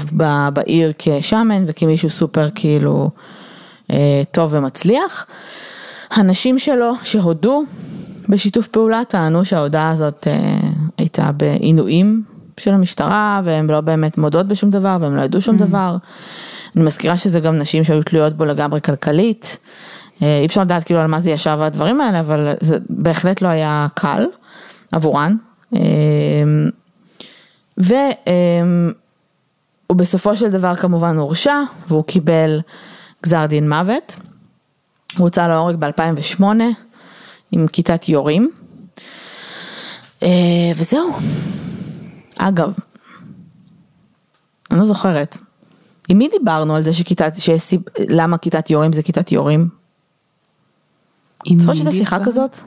[0.52, 3.10] בעיר כשמן וכמישהו סופר כאילו
[3.90, 5.26] אה, טוב ומצליח.
[6.10, 7.62] הנשים שלו שהודו
[8.28, 10.68] בשיתוף פעולה טענו שההודעה הזאת אה,
[10.98, 12.22] הייתה בעינויים
[12.56, 15.58] של המשטרה והם לא באמת מודות בשום דבר והם לא ידעו שום mm.
[15.58, 15.96] דבר.
[16.76, 19.58] אני מזכירה שזה גם נשים שהיו תלויות בו לגמרי כלכלית.
[20.22, 23.48] אה, אי אפשר לדעת כאילו על מה זה ישב הדברים האלה, אבל זה בהחלט לא
[23.48, 24.26] היה קל
[24.92, 25.36] עבורן.
[25.74, 25.80] אה,
[27.76, 28.92] והוא
[29.96, 32.60] בסופו של דבר כמובן הורשע, והוא קיבל
[33.22, 34.16] גזר דין מוות.
[35.16, 36.44] הוא הוצא להורג ב-2008
[37.52, 38.50] עם כיתת יורים.
[40.22, 40.28] אה,
[40.76, 41.12] וזהו.
[42.38, 42.74] אגב,
[44.70, 45.38] אני לא זוכרת.
[46.08, 49.79] עם מי דיברנו על זה שכיתת, שסיב, למה כיתת יורים זה כיתת יורים?
[51.58, 52.58] זוכרת שהייתה שיחה כזאת?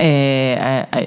[0.00, 0.04] אה,
[0.94, 1.00] אה,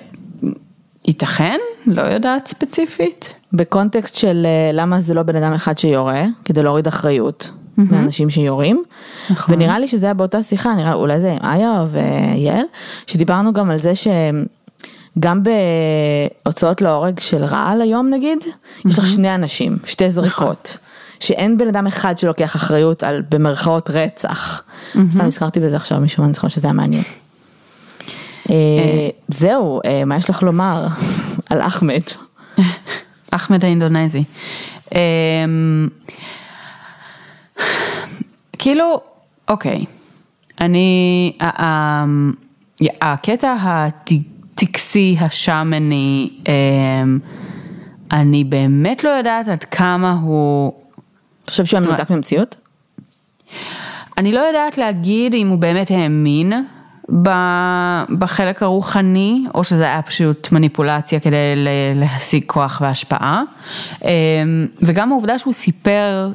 [1.05, 3.33] ייתכן, לא יודעת ספציפית.
[3.53, 7.81] בקונטקסט של למה זה לא בן אדם אחד שיורה, כדי להוריד אחריות mm-hmm.
[7.91, 8.83] מאנשים שיורים.
[9.29, 9.55] נכון.
[9.55, 12.65] ונראה לי שזה היה באותה שיחה, נראה, אולי זה עם איה ויעל,
[13.07, 14.45] שדיברנו גם על זה שהם...
[15.19, 15.41] גם
[16.43, 18.89] בהוצאות להורג של רעל היום נגיד, mm-hmm.
[18.89, 20.77] יש לך שני אנשים, שתי זריקות.
[20.77, 20.90] נכון.
[21.21, 24.61] שאין בן אדם אחד שלוקח אחריות על במרכאות רצח.
[24.61, 24.99] Mm-hmm.
[25.11, 27.03] סתם נזכרתי בזה עכשיו מישהו, אני זוכרת שזה היה מעניין.
[28.49, 30.87] אה, זהו, אה, מה יש לך לומר
[31.49, 32.01] על אחמד?
[33.31, 34.23] אחמד האינדונזי.
[34.95, 35.87] אמ,
[38.57, 39.01] כאילו,
[39.47, 39.85] אוקיי,
[40.61, 41.37] אני,
[43.01, 47.19] הקטע הטקסי, השמני, אמ,
[48.11, 50.73] אני באמת לא יודעת עד כמה הוא...
[51.43, 52.55] אתה חושב שהוא מנותק ממציאות?
[54.17, 56.53] אני לא יודעת להגיד אם הוא באמת האמין
[58.19, 61.55] בחלק הרוחני, או שזה היה פשוט מניפולציה כדי
[61.95, 63.43] להשיג כוח והשפעה.
[64.03, 64.07] אמ,
[64.81, 66.29] וגם העובדה שהוא סיפר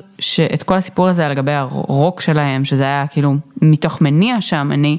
[0.55, 4.99] את כל הסיפור הזה לגבי הרוק שלהם, שזה היה כאילו מתוך מניע שם, אני,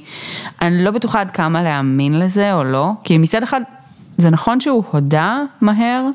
[0.61, 3.61] אני לא בטוחה עד כמה להאמין לזה או לא, כי מצד אחד
[4.17, 6.07] זה נכון שהוא הודה מהר,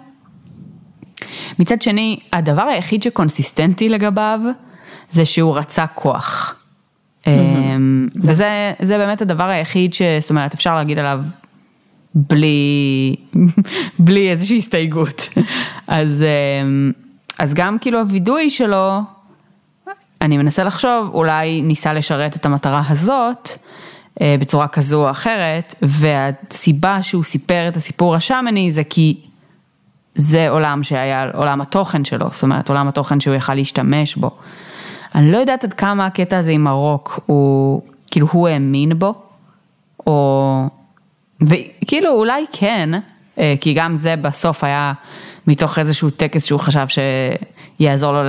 [1.59, 4.41] מצד שני, הדבר היחיד שקונסיסטנטי לגביו,
[5.11, 6.57] זה שהוא רצה כוח.
[7.27, 10.03] אמ, וזה באמת הדבר היחיד ש...
[10.21, 11.21] זאת אומרת, אפשר להגיד עליו
[12.15, 13.17] בלי,
[13.99, 15.29] בלי איזושהי הסתייגות.
[15.87, 16.25] אז,
[16.63, 16.93] אמ,
[17.39, 19.01] אז גם כאילו הווידוי שלו,
[20.21, 23.51] אני מנסה לחשוב, אולי ניסה לשרת את המטרה הזאת
[24.21, 29.17] אה, בצורה כזו או אחרת, והסיבה שהוא סיפר את הסיפור השמני זה כי
[30.15, 34.31] זה עולם שהיה עולם התוכן שלו, זאת אומרת עולם התוכן שהוא יכל להשתמש בו.
[35.15, 39.15] אני לא יודעת עד כמה הקטע הזה עם הרוק הוא, כאילו הוא האמין בו,
[40.07, 40.69] או,
[41.41, 42.91] וכאילו אולי כן,
[43.39, 44.93] אה, כי גם זה בסוף היה
[45.47, 46.87] מתוך איזשהו טקס שהוא חשב
[47.79, 48.21] שיעזור לו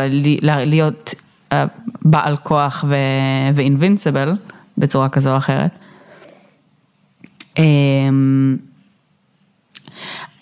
[0.41, 1.15] להיות
[1.52, 1.65] אה,
[2.02, 2.86] בעל כוח
[3.56, 4.34] ואינבינסיבל
[4.78, 5.72] בצורה כזו או אחרת.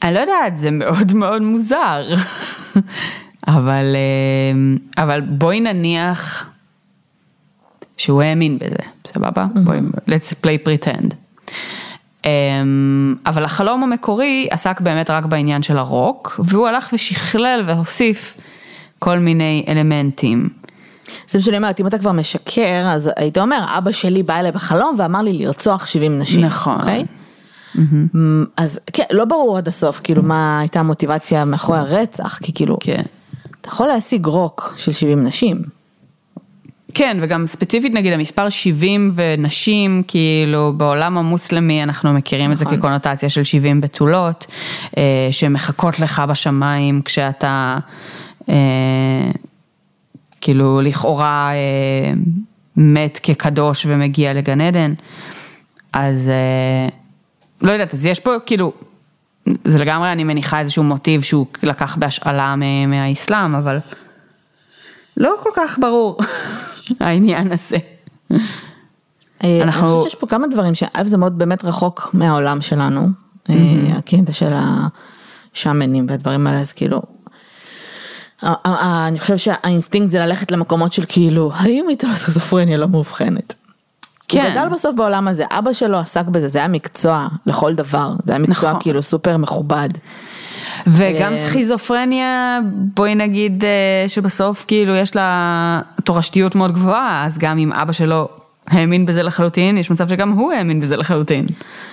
[0.04, 2.04] אני לא יודעת, זה מאוד מאוד מוזר.
[3.48, 6.50] אבל, אה, אבל בואי נניח
[7.98, 8.76] שהוא האמין בזה,
[9.08, 9.46] סבבה?
[9.56, 9.60] Mm-hmm.
[9.60, 11.16] בואי, let's play pretend.
[12.26, 18.38] אמ, אבל החלום המקורי עסק באמת רק בעניין של הרוק, והוא הלך ושכלל והוסיף
[19.00, 20.50] כל מיני אלמנטים.
[21.30, 24.52] זה מה שאני אומרת, אם אתה כבר משקר, אז היית אומר, אבא שלי בא אליי
[24.52, 26.46] בחלום ואמר לי לרצוח 70 נשים.
[26.46, 26.82] נכון.
[26.82, 27.21] Okay?
[27.76, 28.18] Mm-hmm.
[28.58, 33.02] אז כן, לא ברור עד הסוף, כאילו, מה הייתה המוטיבציה מאחורי הרצח, כי כאילו, כן.
[33.62, 35.62] אתה יכול להשיג רוק של 70 נשים.
[36.94, 42.54] כן, וגם ספציפית נגיד המספר 70 ונשים, כאילו בעולם המוסלמי אנחנו מכירים נכון.
[42.54, 42.78] את זה נכון.
[42.78, 44.48] כקונוטציה של 70 בתולות,
[44.98, 47.78] אה, שמחכות לך בשמיים כשאתה,
[48.50, 49.32] אה,
[50.42, 52.14] כאילו לכאורה אה,
[52.78, 54.94] מת כקדוש ומגיע לגן עדן,
[55.94, 57.01] אז אה,
[57.62, 58.74] לא יודעת, אז יש פה כאילו
[59.66, 62.56] זה לגמרי, אני מניחה איזשהו מוטיב שהוא לקח בהשאלה
[62.88, 63.80] מהאסלאם, אבל
[65.18, 66.18] לא כל כך ברור
[67.00, 67.78] העניין הזה.
[69.44, 69.88] אה, אנחנו...
[69.88, 73.08] אני חושבת שיש פה כמה דברים שא' זה מאוד באמת רחוק מהעולם שלנו,
[73.50, 73.56] אה,
[73.98, 74.54] הקטע של
[75.54, 77.02] השאמנים והדברים האלה, אז כאילו,
[78.44, 83.54] אני חושב שהאינסטינקט זה ללכת למקומות של כאילו, האם הייתה לו סכיזופרניה לא מאובחנת?
[84.32, 84.46] כן.
[84.46, 88.32] הוא גדל בסוף בעולם הזה, אבא שלו עסק בזה, זה היה מקצוע לכל דבר, זה
[88.32, 88.82] היה מקצוע נכון.
[88.82, 89.90] כאילו סופר מכובד.
[90.88, 93.70] וגם אה, סכיזופרניה, בואי נגיד אה,
[94.08, 98.28] שבסוף כאילו יש לה תורשתיות מאוד גבוהה, אז גם אם אבא שלו
[98.68, 101.46] האמין בזה לחלוטין, יש מצב שגם הוא האמין בזה לחלוטין.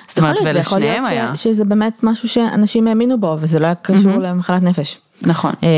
[0.09, 1.37] זאת אומרת, ולשניהם היה.
[1.37, 4.18] ש, שזה באמת משהו שאנשים האמינו בו, וזה לא היה קשור mm-hmm.
[4.18, 4.98] למחלת נפש.
[5.22, 5.53] נכון.
[5.62, 5.68] אה,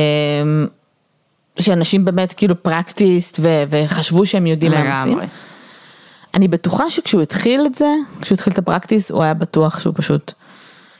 [1.58, 5.28] שאנשים באמת כאילו פרקטיסט וחשבו שהם יודעים מה הם עושים.
[6.34, 10.32] אני בטוחה שכשהוא התחיל את זה, כשהוא התחיל את הפרקטיס, הוא היה בטוח שהוא פשוט,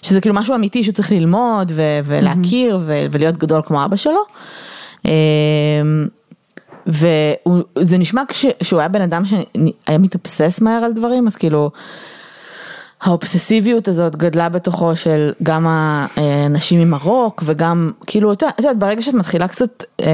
[0.02, 4.20] שזה כאילו משהו אמיתי שהוא צריך ללמוד ו- ולהכיר ו- ולהיות גדול כמו אבא שלו.
[5.04, 5.10] אמ,
[6.86, 8.22] וזה נשמע
[8.60, 11.70] כשהוא היה בן אדם שהיה מתאבסס מהר על דברים, אז כאילו,
[13.02, 19.14] האובססיביות הזאת גדלה בתוכו של גם האנשים עם הרוק וגם, כאילו, את יודעת, ברגע שאת
[19.14, 20.04] מתחילה קצת mm-hmm.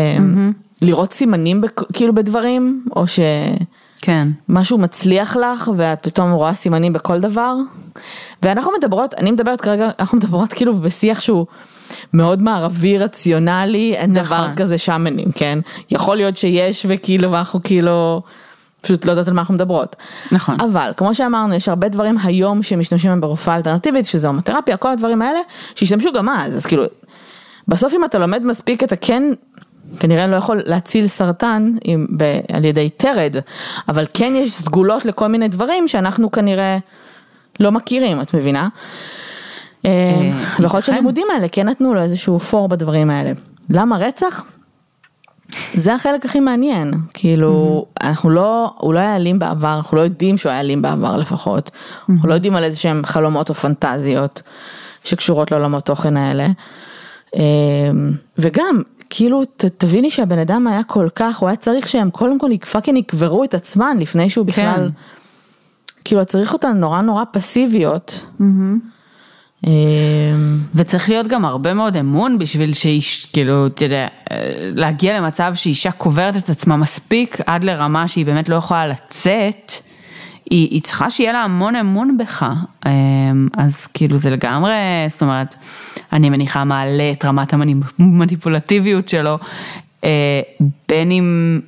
[0.82, 3.20] לראות סימנים כאילו בדברים, או ש...
[4.06, 4.28] כן.
[4.48, 7.54] משהו מצליח לך ואת פתאום רואה סימנים בכל דבר.
[8.42, 11.46] ואנחנו מדברות, אני מדברת כרגע, אנחנו מדברות כאילו בשיח שהוא
[12.12, 14.24] מאוד מערבי רציונלי, אין נכון.
[14.24, 15.58] דבר כזה שמנים, כן?
[15.90, 18.22] יכול להיות שיש וכאילו ואנחנו כאילו
[18.80, 19.96] פשוט לא יודעות על מה אנחנו מדברות.
[20.32, 20.60] נכון.
[20.60, 25.22] אבל כמו שאמרנו, יש הרבה דברים היום שמשתמשים בהם ברפואה אלטרנטיבית, שזה הומותרפיה, כל הדברים
[25.22, 25.38] האלה,
[25.74, 26.84] שהשתמשו גם אז, אז כאילו,
[27.68, 29.22] בסוף אם אתה לומד מספיק אתה כן
[30.00, 33.36] כנראה לא יכול להציל סרטן עם, ב, על ידי תרד,
[33.88, 36.78] אבל כן יש סגולות לכל מיני דברים שאנחנו כנראה
[37.60, 38.68] לא מכירים, את מבינה?
[39.84, 39.90] אה,
[40.60, 40.84] ויכול להיות.
[40.84, 43.32] שהלימודים האלה כן נתנו לו איזשהו פור בדברים האלה.
[43.70, 44.44] למה רצח?
[45.74, 50.36] זה החלק הכי מעניין, כאילו, אנחנו לא, הוא לא היה אלים בעבר, אנחנו לא יודעים
[50.36, 51.70] שהוא היה אלים בעבר לפחות,
[52.10, 54.42] אנחנו לא יודעים על איזה שהם חלומות או פנטזיות
[55.04, 56.46] שקשורות לעולמות תוכן האלה.
[57.36, 62.38] אמ, וגם, כאילו, ת, תביני שהבן אדם היה כל כך, הוא היה צריך שהם קודם
[62.38, 65.02] כל פאקינג יקברו את עצמן לפני שהוא בכלל, כן.
[66.04, 68.26] כאילו, צריך אותן נורא נורא פסיביות.
[69.66, 74.36] אמ, וצריך להיות גם הרבה מאוד אמון בשביל שאיש, כאילו, אתה יודע, אה,
[74.74, 79.72] להגיע למצב שאישה קוברת את עצמה מספיק עד לרמה שהיא באמת לא יכולה לצאת,
[80.50, 82.46] היא, היא צריכה שיהיה לה המון אמון בך.
[82.86, 82.92] אה,
[83.56, 84.72] אז כאילו זה לגמרי,
[85.10, 85.54] זאת אומרת,
[86.12, 87.52] אני מניחה מעלה את רמת
[87.98, 89.38] המניפולטיביות שלו,
[90.04, 90.40] אה,
[90.88, 91.60] בין אם,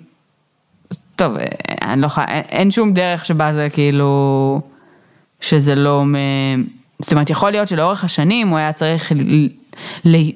[1.17, 1.45] טוב, אה,
[1.83, 4.61] אני לא יכולה, אין, אין שום דרך שבה זה כאילו...
[5.41, 6.05] שזה לא,
[6.99, 9.13] זאת אומרת יכול להיות שלאורך השנים הוא היה צריך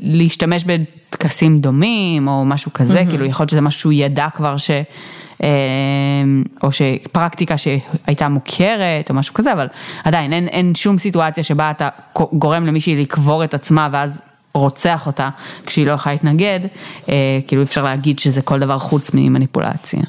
[0.00, 4.70] להשתמש בטקסים דומים או משהו כזה, כאילו יכול להיות שזה משהו שהוא ידע כבר ש...
[5.42, 5.48] אה,
[6.62, 9.66] או שפרקטיקה שהייתה מוכרת או משהו כזה, אבל
[10.04, 11.88] עדיין אין, אין שום סיטואציה שבה אתה
[12.32, 14.22] גורם למישהי לקבור את עצמה ואז
[14.54, 15.28] רוצח אותה
[15.66, 16.60] כשהיא לא יכולה להתנגד,
[17.08, 20.02] אה, כאילו אי אפשר להגיד שזה כל דבר חוץ ממניפולציה.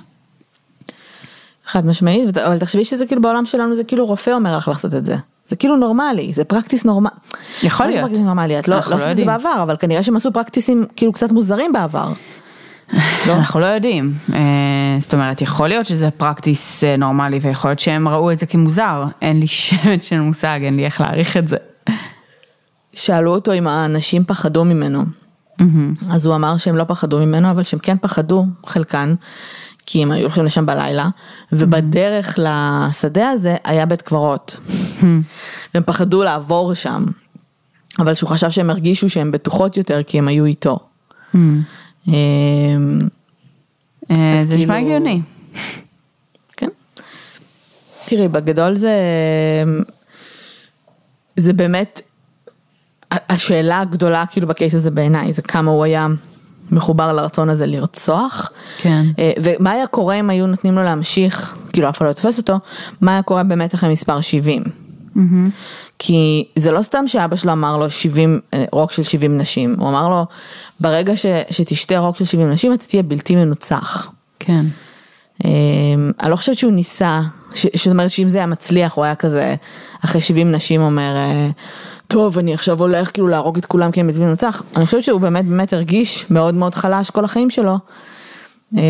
[1.65, 5.05] חד משמעית, אבל תחשבי שזה כאילו בעולם שלנו זה כאילו רופא אומר לך לעשות את
[5.05, 5.15] זה.
[5.47, 7.13] זה כאילו נורמלי, זה פרקטיס נורמלי.
[7.63, 8.09] יכול מה זה להיות.
[8.09, 8.59] פרקטיס נורמלי?
[8.59, 9.25] את לא, לא לא עשית את זה.
[9.25, 12.13] בעבר, אבל כנראה שהם עשו פרקטיסים כאילו קצת מוזרים בעבר.
[13.27, 13.33] לא?
[13.33, 14.39] אנחנו לא יודעים, אה,
[14.99, 19.03] זאת אומרת יכול להיות שזה פרקטיס אה, נורמלי ויכול להיות שהם ראו את זה כמוזר,
[19.21, 21.57] אין לי שמץ של מושג, אין לי איך להעריך את זה.
[22.93, 25.03] שאלו אותו אם האנשים פחדו ממנו.
[26.11, 29.15] אז הוא אמר שהם לא פחדו ממנו, אבל שהם כן פחדו, חלקן,
[29.85, 31.09] כי הם היו הולכים לשם בלילה,
[31.51, 34.59] ובדרך לשדה הזה היה בית קברות.
[35.73, 37.05] והם פחדו לעבור שם,
[37.99, 40.79] אבל שהוא חשב שהם הרגישו שהן בטוחות יותר כי הם היו איתו.
[42.07, 43.22] אה, אז
[44.09, 44.15] זה
[44.55, 45.21] נשמע כאילו- הגיוני.
[46.57, 46.67] כן.
[48.05, 48.93] תראי, בגדול זה,
[51.37, 52.01] זה באמת,
[53.11, 56.07] השאלה הגדולה כאילו בקייס הזה בעיניי זה כמה הוא היה
[56.71, 58.51] מחובר לרצון הזה לרצוח.
[58.77, 59.05] כן.
[59.19, 62.59] אה, ומה היה קורה אם היו נותנים לו להמשיך, כאילו אף אחד לא יתפס אותו,
[63.01, 64.63] מה היה קורה באמת אחרי מספר 70.
[65.99, 69.89] כי זה לא סתם שאבא שלו אמר לו 70, אה, רוק של 70 נשים, הוא
[69.89, 70.25] אמר לו,
[70.79, 74.11] ברגע ש, שתשתה רוק של 70 נשים אתה תהיה בלתי מנוצח.
[74.39, 74.65] כן.
[75.45, 77.21] אמ, אני לא חושבת שהוא ניסה,
[77.55, 79.55] ש- זאת אומרת שאם זה היה מצליח הוא היה כזה,
[80.05, 81.49] אחרי 70 נשים אומר, אה,
[82.07, 85.21] טוב אני עכשיו הולך כאילו להרוג את כולם כי הם בלתי מנוצח, אני חושבת שהוא
[85.21, 87.77] באמת באמת הרגיש מאוד מאוד חלש כל החיים שלו,
[88.77, 88.81] אה,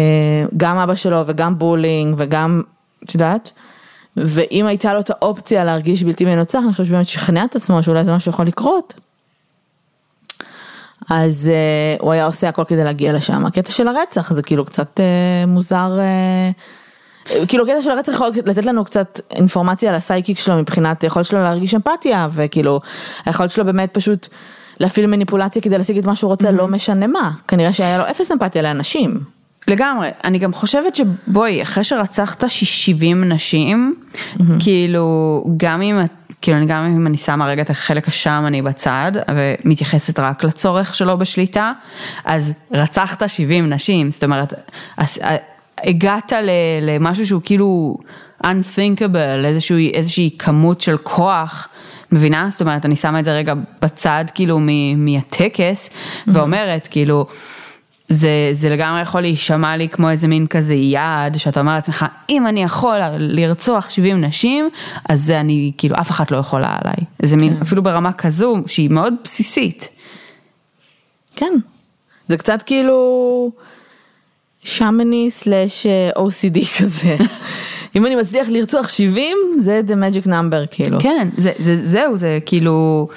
[0.57, 2.61] גם אבא שלו וגם בולינג וגם,
[3.03, 3.51] את יודעת,
[4.17, 8.05] ואם הייתה לו את האופציה להרגיש בלתי מנוצח, אני חושבת שבאמת שכנע את עצמו שאולי
[8.05, 8.93] זה משהו יכול לקרות.
[11.09, 13.45] אז uh, הוא היה עושה הכל כדי להגיע לשם.
[13.45, 15.99] הקטע של הרצח זה כאילו קצת uh, מוזר,
[17.29, 21.25] uh, כאילו הקטע של הרצח יכול לתת לנו קצת אינפורמציה על הסייקיק שלו מבחינת היכולת
[21.25, 22.81] שלו להרגיש אמפתיה, וכאילו
[23.25, 24.27] היכולת שלו באמת פשוט
[24.79, 27.31] להפעיל מניפולציה כדי להשיג את מה שהוא רוצה, לא משנה מה.
[27.47, 29.19] כנראה שהיה לו אפס אמפתיה לאנשים.
[29.67, 33.95] לגמרי, אני גם חושבת שבואי, אחרי שרצחת 70 נשים,
[34.59, 35.07] כאילו,
[35.57, 36.11] גם אם, את-
[36.41, 41.71] כאילו, גם אם אני שמה רגע את החלק השמאני בצד, ומתייחסת רק לצורך שלו בשליטה,
[42.25, 44.53] אז רצחת 70 נשים, זאת אומרת,
[44.97, 45.35] אז, אה,
[45.83, 46.49] הגעת ל,
[46.81, 47.97] למשהו שהוא כאילו
[48.43, 51.67] unthinkable, איזשהו, איזושהי כמות של כוח.
[52.11, 52.47] מבינה?
[52.51, 55.89] זאת אומרת, אני שמה את זה רגע בצד, כאילו, מ- מהטקס,
[56.27, 57.25] ואומרת, כאילו,
[58.07, 62.47] זה, זה לגמרי יכול להישמע לי כמו איזה מין כזה יעד, שאתה אומר לעצמך, אם
[62.47, 64.69] אני יכול לרצוח 70 נשים,
[65.09, 67.05] אז זה אני, כאילו, אף אחת לא יכולה עליי.
[67.23, 69.89] איזה מין, אפילו ברמה כזו, שהיא מאוד בסיסית.
[71.35, 71.53] כן.
[72.27, 73.51] זה קצת כאילו
[74.63, 75.87] שמני סלאש
[76.17, 77.17] OCD כזה.
[77.95, 80.99] אם אני מצליח לרצוח 70, זה the magic number כאילו.
[80.99, 83.07] כן, זה, זה, זהו, זה כאילו,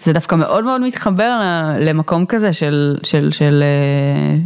[0.00, 1.40] זה דווקא מאוד מאוד מתחבר
[1.80, 4.36] למקום כזה של, של, של, אה,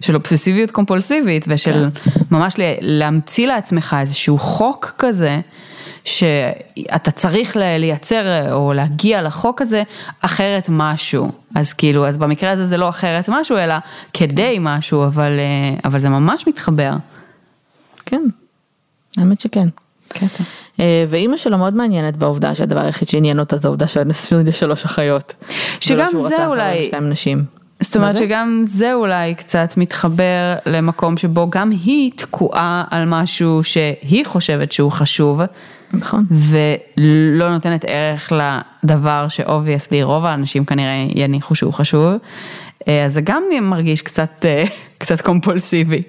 [0.00, 2.10] של אובססיביות קומפולסיבית ושל כן.
[2.30, 5.40] ממש להמציא לעצמך איזשהו חוק כזה.
[6.04, 9.82] שאתה צריך לייצר או להגיע לחוק הזה
[10.20, 11.30] אחרת משהו.
[11.54, 13.74] אז כאילו, אז במקרה הזה זה לא אחרת משהו, אלא
[14.12, 16.92] כדי משהו, אבל, אה, אבל זה ממש מתחבר.
[18.06, 18.22] כן,
[19.16, 19.68] האמת שכן.
[20.08, 20.44] קטע.
[20.80, 25.34] אה, ואימא שלו מאוד מעניינת בעובדה שהדבר היחיד שעניין אותה זה העובדה שנשאו שלוש אחיות.
[25.80, 26.86] שגם זה אולי...
[26.86, 27.44] שתיים נשים.
[27.80, 34.26] זאת אומרת שגם זה אולי קצת מתחבר למקום שבו גם היא תקועה על משהו שהיא
[34.26, 35.40] חושבת שהוא חשוב.
[35.92, 36.24] נכון.
[36.30, 42.12] ולא נותנת ערך לדבר שאובייסלי רוב האנשים כנראה יניחו שהוא חשוב.
[42.88, 44.64] אה, אז זה גם מרגיש קצת, אה,
[44.98, 46.02] קצת קומפולסיבי.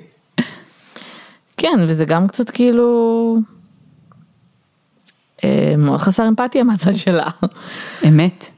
[1.57, 3.37] כן, וזה גם קצת כאילו...
[5.43, 7.27] אה, מאוד חסר אמפתיה מהצד שלה.
[8.07, 8.49] אמת.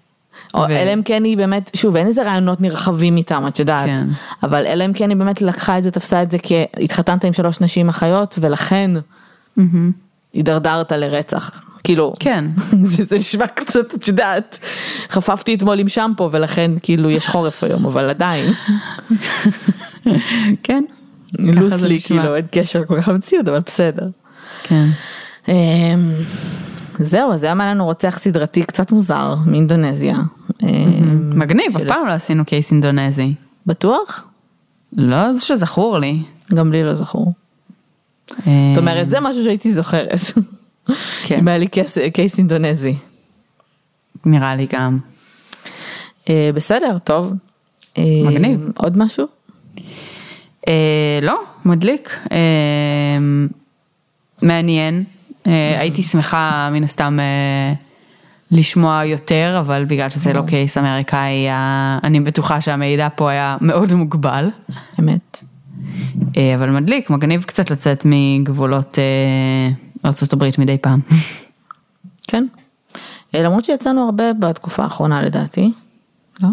[0.54, 0.72] או ו...
[0.72, 4.08] אלא אם כן היא באמת, שוב אין איזה רעיונות נרחבים איתם את יודעת, כן.
[4.44, 7.34] אבל אלא אם כן היא באמת לקחה את זה, תפסה את זה כי התחתנת עם
[7.34, 8.92] שלוש נשים אחיות ולכן
[9.58, 9.62] mm-hmm.
[10.34, 11.64] הידרדרת לרצח.
[11.84, 12.46] כאילו, כן.
[12.84, 14.60] זה, זה נשמע קצת, את יודעת,
[15.10, 18.54] חפפתי אתמול עם שמפו ולכן כאילו יש חורף היום, אבל עדיין.
[20.64, 20.84] כן.
[21.40, 24.08] לוסלי, כאילו אין קשר כל כך למציאות, אבל בסדר.
[24.64, 24.86] כן.
[25.48, 26.12] אמ,
[27.00, 30.16] זהו, אז היום היה לנו רוצח סדרתי קצת מוזר מאינדונזיה.
[30.64, 33.34] אמ, מגניב, אף פעם לא עשינו קייס אינדונזי.
[33.66, 34.28] בטוח?
[34.98, 36.24] לא זה שזכור לי.
[36.54, 37.34] גם לי לא זכור.
[38.30, 40.20] זאת אומרת, זה משהו שהייתי זוכרת.
[41.24, 41.40] כן.
[41.40, 41.68] אם היה לי
[42.14, 42.96] קייס אינדונזי.
[44.26, 45.00] נראה לי גם.
[46.30, 47.34] אה, בסדר, טוב.
[47.98, 48.72] מגניב.
[48.78, 49.39] עוד משהו?
[50.70, 52.20] אה, לא, מדליק.
[54.42, 55.04] מעניין.
[55.80, 57.20] הייתי שמחה מן הסתם
[58.52, 61.48] לשמוע יותר, אבל בגלל שזה לא קייס אמריקאי,
[62.04, 64.50] אני בטוחה שהמידע פה היה מאוד מוגבל.
[65.00, 65.44] אמת.
[66.38, 69.70] אה, אבל מדליק, מגניב קצת לצאת מגבולות אה,
[70.06, 71.00] ארה"ב מדי פעם.
[72.28, 72.48] כן.
[73.36, 75.72] אה, למרות שיצאנו הרבה בתקופה האחרונה לדעתי,
[76.42, 76.50] לא?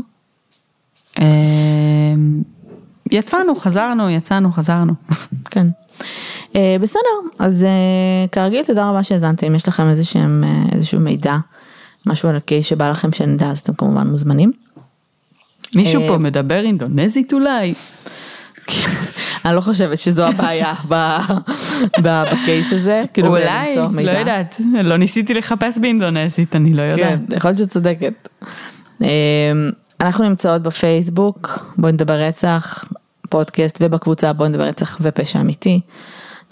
[3.10, 4.92] יצאנו, חזרנו, יצאנו, חזרנו.
[5.50, 5.66] כן.
[6.80, 7.00] בסדר,
[7.38, 7.66] אז
[8.32, 11.36] כרגיל תודה רבה שהאזנתם, אם יש לכם איזשהם, איזשהו מידע,
[12.06, 14.52] משהו על הקייס שבא לכם שנדע, אז אתם כמובן מוזמנים.
[15.74, 17.74] מישהו פה מדבר אינדונזית אולי?
[19.44, 20.74] אני לא חושבת שזו הבעיה
[21.98, 23.04] בקייס הזה.
[23.14, 27.20] כאילו אולי, לא יודעת, לא ניסיתי לחפש באינדונזית, אני לא יודעת.
[27.28, 28.28] כן, יכול להיות שאת צודקת.
[30.00, 32.84] אנחנו נמצאות בפייסבוק, בואי נדבר רצח,
[33.30, 35.80] פודקאסט, ובקבוצה בואי נדבר רצח ופשע אמיתי.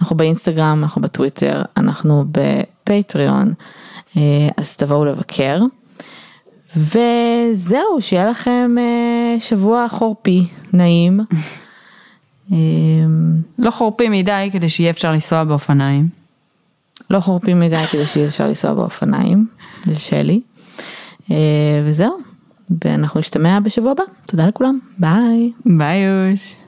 [0.00, 3.54] אנחנו באינסטגרם, אנחנו בטוויטר, אנחנו בפטריון,
[4.16, 4.22] אה,
[4.56, 5.60] אז תבואו לבקר.
[6.76, 11.20] וזהו, שיהיה לכם אה, שבוע חורפי, נעים.
[12.52, 12.56] אמ,
[13.58, 16.08] לא חורפים מדי כדי שיהיה אפשר לנסוע באופניים.
[17.10, 19.46] לא חורפים מדי כדי שיהיה אפשר לנסוע באופניים,
[19.86, 20.40] זה שלי.
[21.30, 21.36] אה,
[21.84, 22.18] וזהו,
[22.84, 24.02] ואנחנו נשתמע בשבוע הבא.
[24.26, 25.52] תודה לכולם, ביי.
[25.66, 26.63] ביי יוש.